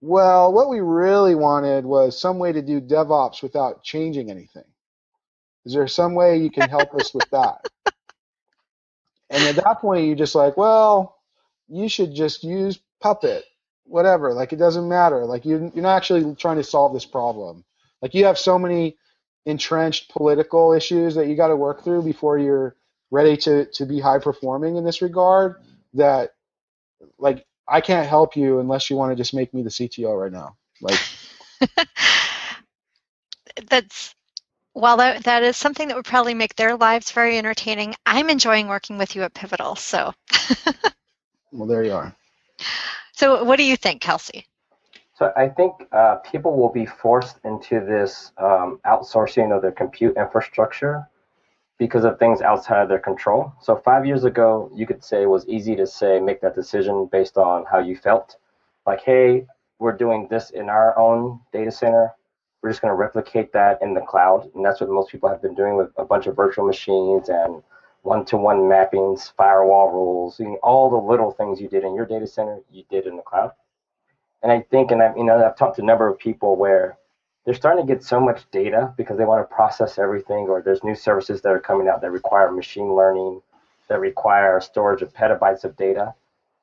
[0.00, 4.64] well, what we really wanted was some way to do DevOps without changing anything.
[5.64, 7.66] Is there some way you can help us with that?
[9.30, 11.16] And at that point, you're just like, well,
[11.68, 13.44] you should just use Puppet,
[13.84, 14.32] whatever.
[14.32, 15.26] Like it doesn't matter.
[15.26, 17.62] Like you, you're not actually trying to solve this problem.
[18.00, 18.96] Like you have so many
[19.44, 22.76] entrenched political issues that you got to work through before you're
[23.10, 25.56] ready to to be high performing in this regard.
[25.92, 26.30] That
[27.18, 30.32] like I can't help you unless you want to just make me the CTO right
[30.32, 30.56] now.
[30.80, 30.98] Like
[33.68, 34.14] that's
[34.72, 38.66] while that, that is something that would probably make their lives very entertaining, I'm enjoying
[38.66, 39.76] working with you at Pivotal.
[39.76, 40.14] So,
[41.52, 42.16] well, there you are.
[43.12, 44.46] So, what do you think, Kelsey?
[45.14, 50.16] So, I think uh, people will be forced into this um, outsourcing of their compute
[50.16, 51.08] infrastructure
[51.78, 53.52] because of things outside of their control.
[53.60, 57.08] So five years ago, you could say it was easy to say make that decision
[57.10, 58.36] based on how you felt.
[58.86, 59.46] Like, hey,
[59.78, 62.12] we're doing this in our own data center.
[62.62, 65.42] We're just going to replicate that in the cloud, and that's what most people have
[65.42, 67.62] been doing with a bunch of virtual machines and
[68.04, 72.26] one-to-one mappings, firewall rules, you know, all the little things you did in your data
[72.26, 73.52] center, you did in the cloud.
[74.42, 76.98] And I think, and I've, you know, I've talked to a number of people where
[77.44, 80.84] they're starting to get so much data because they want to process everything, or there's
[80.84, 83.40] new services that are coming out that require machine learning,
[83.88, 86.14] that require storage of petabytes of data.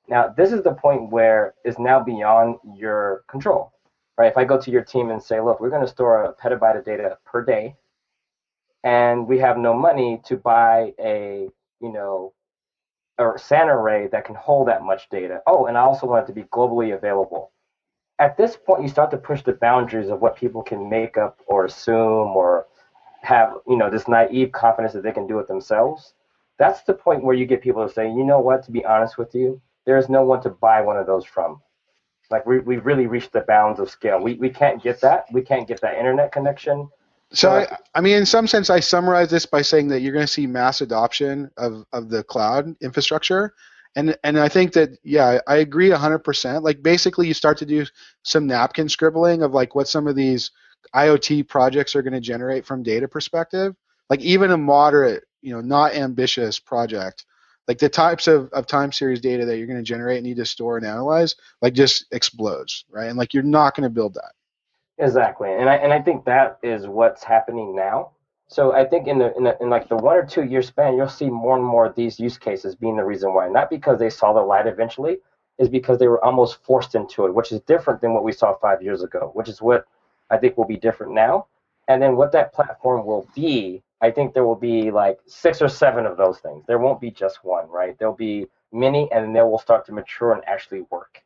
[0.07, 3.73] Now, this is the point where it's now beyond your control,
[4.15, 4.31] right?
[4.31, 6.77] If I go to your team and say, look, we're going to store a petabyte
[6.77, 7.75] of data per day,
[8.83, 11.49] and we have no money to buy a,
[11.81, 12.33] you know,
[13.17, 15.41] a SAN array that can hold that much data.
[15.45, 17.51] Oh, and I also want it to be globally available.
[18.19, 21.39] At this point you start to push the boundaries of what people can make up
[21.47, 22.67] or assume or
[23.21, 26.13] have you know this naive confidence that they can do it themselves.
[26.57, 28.63] That's the point where you get people to say you know what?
[28.65, 31.61] To be honest with you there's no one to buy one of those from.
[32.29, 34.21] Like we, we really reached the bounds of scale.
[34.21, 35.25] We, we can't get that.
[35.33, 36.89] We can't get that internet connection
[37.33, 40.25] so I, I mean in some sense i summarize this by saying that you're going
[40.25, 43.53] to see mass adoption of, of the cloud infrastructure
[43.95, 46.63] and and I think that yeah, I agree 100%.
[46.63, 47.85] Like basically, you start to do
[48.23, 50.51] some napkin scribbling of like what some of these
[50.95, 53.75] IoT projects are going to generate from data perspective.
[54.09, 57.25] Like even a moderate, you know, not ambitious project,
[57.67, 60.37] like the types of, of time series data that you're going to generate and need
[60.37, 63.07] to store and analyze, like just explodes, right?
[63.07, 64.31] And like you're not going to build that.
[65.01, 68.11] Exactly, and I and I think that is what's happening now.
[68.47, 70.95] So I think in the, in the in like the one or two year span,
[70.95, 73.49] you'll see more and more of these use cases being the reason why.
[73.49, 75.17] Not because they saw the light eventually,
[75.57, 78.53] is because they were almost forced into it, which is different than what we saw
[78.55, 79.31] five years ago.
[79.33, 79.85] Which is what
[80.29, 81.47] I think will be different now.
[81.89, 85.67] And then what that platform will be, I think there will be like six or
[85.67, 86.63] seven of those things.
[86.67, 87.97] There won't be just one, right?
[87.97, 91.23] There'll be many, and they will start to mature and actually work.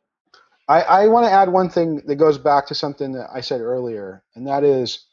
[0.68, 3.60] I, I want to add one thing that goes back to something that I said
[3.60, 5.06] earlier, and that is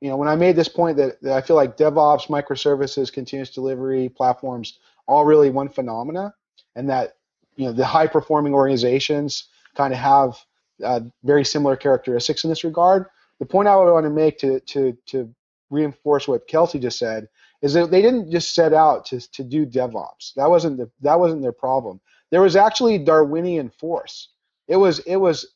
[0.00, 3.50] you know, when I made this point that, that I feel like DevOps, microservices, continuous
[3.50, 4.78] delivery platforms,
[5.08, 6.34] all really one phenomena,
[6.74, 7.16] and that
[7.56, 10.36] you know the high performing organizations kind of have
[10.84, 13.06] uh, very similar characteristics in this regard.
[13.38, 15.34] The point I would want to make to to to
[15.70, 17.28] reinforce what Kelsey just said
[17.62, 20.34] is that they didn't just set out to to do DevOps.
[20.34, 22.00] That wasn't the that wasn't their problem.
[22.30, 24.28] There was actually Darwinian force.
[24.68, 25.46] It was it was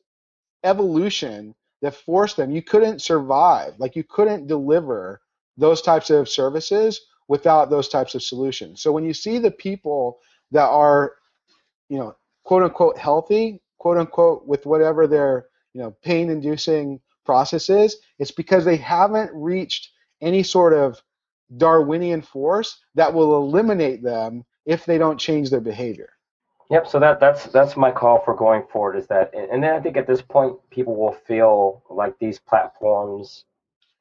[0.65, 2.51] evolution that forced them.
[2.51, 5.21] You couldn't survive, like you couldn't deliver
[5.57, 8.83] those types of services without those types of solutions.
[8.83, 10.19] So when you see the people
[10.51, 11.15] that are,
[11.89, 17.71] you know, quote unquote healthy, quote unquote, with whatever their, you know, pain inducing process
[17.71, 19.91] is, it's because they haven't reached
[20.21, 21.01] any sort of
[21.57, 26.11] Darwinian force that will eliminate them if they don't change their behavior.
[26.71, 26.87] Yep.
[26.87, 29.97] So that that's that's my call for going forward is that, and then I think
[29.97, 33.45] at this point people will feel like these platforms,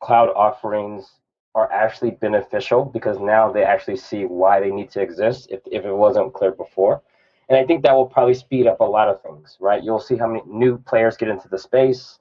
[0.02, 1.12] cloud offerings
[1.56, 5.84] are actually beneficial because now they actually see why they need to exist if if
[5.84, 7.02] it wasn't clear before,
[7.50, 9.58] and I think that will probably speed up a lot of things.
[9.60, 9.84] Right.
[9.84, 12.20] You'll see how many new players get into the space,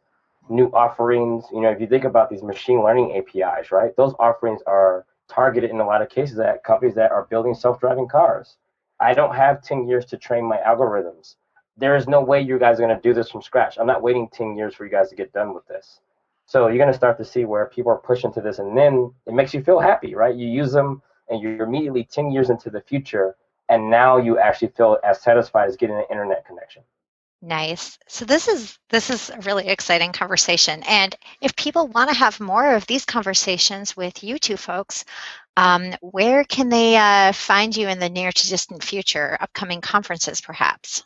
[0.49, 1.45] new offerings.
[1.53, 3.95] You know, if you think about these machine learning APIs, right?
[3.97, 8.09] Those offerings are targeted in a lot of cases at companies that are building self-driving
[8.09, 8.57] cars
[9.01, 11.37] I don't have 10 years to train my algorithms.
[11.77, 13.79] There is no way you guys are going to do this from scratch.
[13.79, 16.01] I'm not waiting 10 years for you guys to get done with this.
[16.47, 19.13] So you're going to start to see where people are pushing to this, and then
[19.27, 20.35] it makes you feel happy, right?
[20.35, 23.37] You use them, and you're immediately 10 years into the future,
[23.69, 26.83] and now you actually feel as satisfied as getting an internet connection.
[27.41, 27.99] Nice.
[28.09, 30.83] So this is this is a really exciting conversation.
[30.89, 35.05] And if people want to have more of these conversations with you two folks,
[35.59, 39.37] um, where can they uh, find you in the near to distant future?
[39.41, 41.03] Upcoming conferences, perhaps.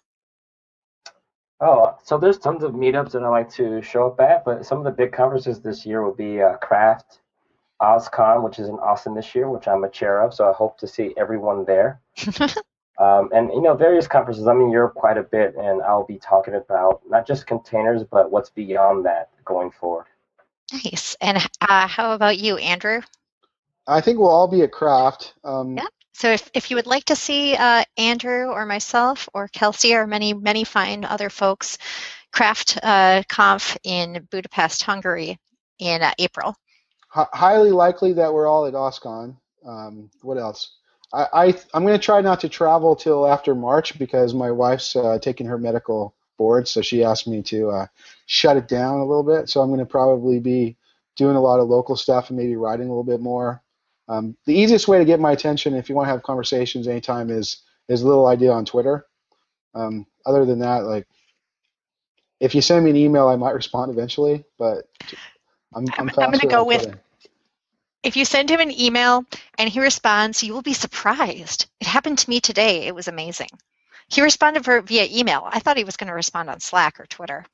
[1.59, 4.77] Oh, so there's tons of meetups that I like to show up at, but some
[4.77, 7.21] of the big conferences this year will be uh, Craft,
[7.81, 10.35] OSCON, which is in Austin this year, which I'm a chair of.
[10.35, 12.01] So I hope to see everyone there.
[12.99, 14.47] Um, and you know, various conferences.
[14.47, 18.31] I'm in Europe quite a bit, and I'll be talking about not just containers, but
[18.31, 20.07] what's beyond that going forward.
[20.73, 21.17] Nice.
[21.21, 23.01] And uh, how about you, Andrew?
[23.87, 25.35] I think we'll all be at Craft.
[25.45, 25.87] Um, yeah.
[26.13, 30.07] So if, if you would like to see uh, Andrew or myself or Kelsey or
[30.07, 31.79] many many fine other folks,
[32.33, 35.39] Craft uh, Conf in Budapest, Hungary,
[35.79, 36.55] in uh, April.
[37.17, 39.37] H- highly likely that we're all at OSCON.
[39.67, 40.77] Um, what else?
[41.13, 44.97] I, I am going to try not to travel till after March because my wife's
[44.97, 47.87] uh, taking her medical board, so she asked me to uh,
[48.27, 49.49] shut it down a little bit.
[49.49, 50.77] So I'm going to probably be
[51.17, 53.62] doing a lot of local stuff and maybe writing a little bit more.
[54.09, 57.31] Um, the easiest way to get my attention, if you want to have conversations anytime,
[57.31, 59.07] is is a little idea on Twitter.
[59.75, 61.07] Um, other than that, like
[62.41, 64.45] if you send me an email, I might respond eventually.
[64.59, 64.85] But
[65.75, 66.95] I'm I'm, I'm going to go with
[68.03, 69.25] if you send him an email
[69.59, 71.67] and he responds, you will be surprised.
[71.81, 72.87] It happened to me today.
[72.87, 73.49] It was amazing.
[74.09, 75.43] He responded for, via email.
[75.47, 77.47] I thought he was going to respond on Slack or Twitter.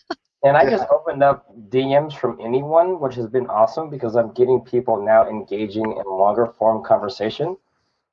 [0.46, 0.70] and I yeah.
[0.70, 5.28] just opened up DMs from anyone, which has been awesome because I'm getting people now
[5.28, 7.56] engaging in longer form conversation.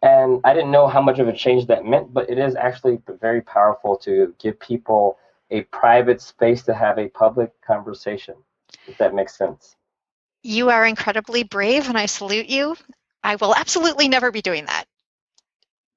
[0.02, 3.00] And I didn't know how much of a change that meant, but it is actually
[3.22, 5.18] very powerful to give people
[5.52, 8.36] a private space to have a public conversation,
[8.88, 9.76] if that makes sense.
[10.42, 12.76] You are incredibly brave and I salute you.
[13.24, 14.86] I will absolutely never be doing that.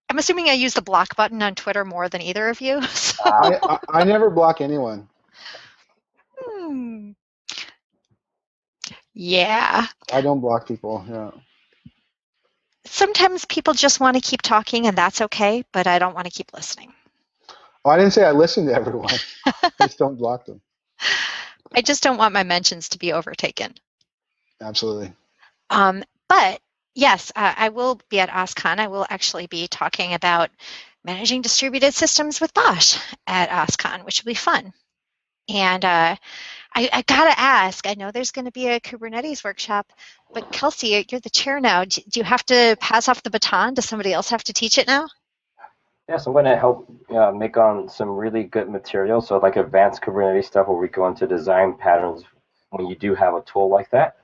[0.08, 2.80] I'm assuming I use the block button on Twitter more than either of you.
[2.86, 3.22] So.
[3.24, 5.08] I, I, I, never block anyone.
[6.66, 7.10] Hmm.
[9.14, 9.86] Yeah.
[10.12, 11.04] I don't block people.
[11.08, 11.30] Yeah.
[12.84, 16.32] Sometimes people just want to keep talking, and that's okay, but I don't want to
[16.32, 16.92] keep listening.
[17.84, 19.14] Oh, I didn't say I listen to everyone.
[19.46, 20.60] I just don't block them.
[21.74, 23.74] I just don't want my mentions to be overtaken.
[24.60, 25.12] Absolutely.
[25.70, 26.60] Um, but
[26.94, 28.78] yes, uh, I will be at OSCON.
[28.78, 30.50] I will actually be talking about
[31.04, 34.72] managing distributed systems with BOSH at OSCON, which will be fun.
[35.48, 36.16] And uh,
[36.74, 39.90] I, I, gotta ask, I know there's going to be a Kubernetes workshop,
[40.32, 41.84] but Kelsey, you're the chair now.
[41.84, 43.74] Do, do, you have to pass off the baton?
[43.74, 45.08] Does somebody else have to teach it now?
[46.08, 49.20] Yes, I'm going to help uh, make on some really good material.
[49.20, 52.24] So, like advanced Kubernetes stuff where we go into design patterns
[52.70, 54.16] when you do have a tool like that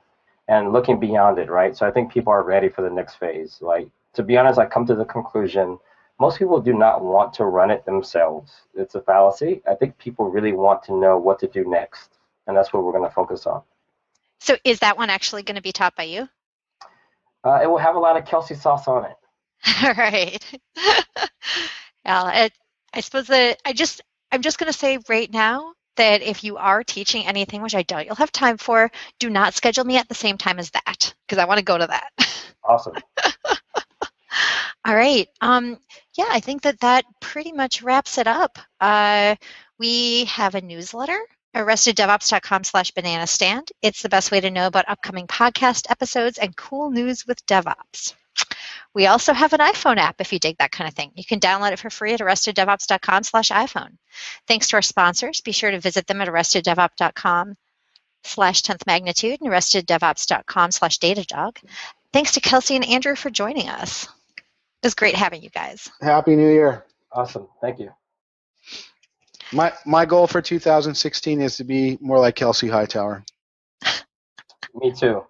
[0.47, 1.75] and looking beyond it, right?
[1.75, 3.57] So, I think people are ready for the next phase.
[3.61, 5.79] Like, to be honest, I come to the conclusion
[6.19, 8.51] most people do not want to run it themselves.
[8.75, 9.61] It's a fallacy.
[9.69, 12.17] I think people really want to know what to do next,
[12.47, 13.61] and that's what we're going to focus on.
[14.39, 16.27] So, is that one actually going to be taught by you?
[17.45, 19.15] Uh, it will have a lot of Kelsey sauce on it.
[19.83, 20.43] All right.
[22.05, 22.53] yeah, it,
[22.93, 26.57] I suppose that I just I'm just going to say right now that if you
[26.57, 30.09] are teaching anything, which I doubt you'll have time for, do not schedule me at
[30.09, 32.11] the same time as that because I want to go to that.
[32.65, 32.93] Awesome.
[34.85, 35.27] All right.
[35.41, 35.77] Um,
[36.17, 38.57] yeah, I think that that pretty much wraps it up.
[38.79, 39.35] Uh,
[39.77, 41.19] we have a newsletter,
[41.55, 43.71] arresteddevops.com slash banana stand.
[43.81, 48.13] It's the best way to know about upcoming podcast episodes and cool news with DevOps.
[48.93, 51.11] We also have an iPhone app if you dig that kind of thing.
[51.15, 53.97] You can download it for free at arresteddevops.com slash iPhone.
[54.47, 55.41] Thanks to our sponsors.
[55.41, 57.55] Be sure to visit them at arresteddevops.com
[58.23, 61.57] slash 10th magnitude and arresteddevops.com slash datadog.
[62.11, 64.05] Thanks to Kelsey and Andrew for joining us.
[64.37, 65.89] It was great having you guys.
[66.01, 66.85] Happy New Year.
[67.11, 67.47] Awesome.
[67.61, 67.91] Thank you.
[69.53, 73.23] My my goal for 2016 is to be more like Kelsey Hightower.
[74.75, 75.23] Me too.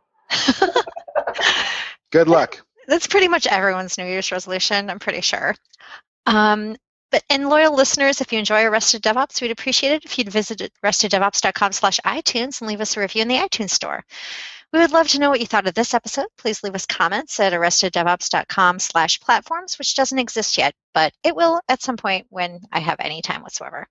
[2.12, 2.62] Good luck.
[2.88, 5.56] That's pretty much everyone's New Year's resolution, I'm pretty sure.
[6.26, 6.76] Um,
[7.14, 10.72] but and loyal listeners, if you enjoy Arrested DevOps, we'd appreciate it if you'd visit
[10.84, 14.04] arresteddevops.com slash iTunes and leave us a review in the iTunes store.
[14.74, 16.26] We would love to know what you thought of this episode.
[16.40, 21.62] Please leave us comments at arresteddevops.com slash platforms, which doesn't exist yet, but it will
[21.70, 23.86] at some point when I have any time whatsoever.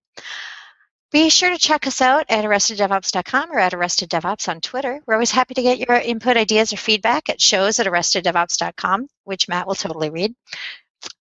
[1.12, 5.00] Be sure to check us out at arresteddevops.com or at arresteddevops on Twitter.
[5.06, 9.46] We're always happy to get your input, ideas, or feedback at shows at arresteddevops.com, which
[9.46, 10.34] Matt will totally read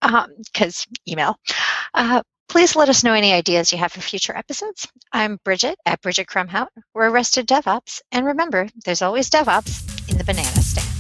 [0.02, 1.36] because um, email.
[1.94, 2.22] Uh,
[2.52, 4.86] Please let us know any ideas you have for future episodes.
[5.14, 6.68] I'm Bridget at Bridget Kromhout.
[6.94, 8.02] We're Arrested DevOps.
[8.12, 10.91] And remember, there's always DevOps in the banana stand.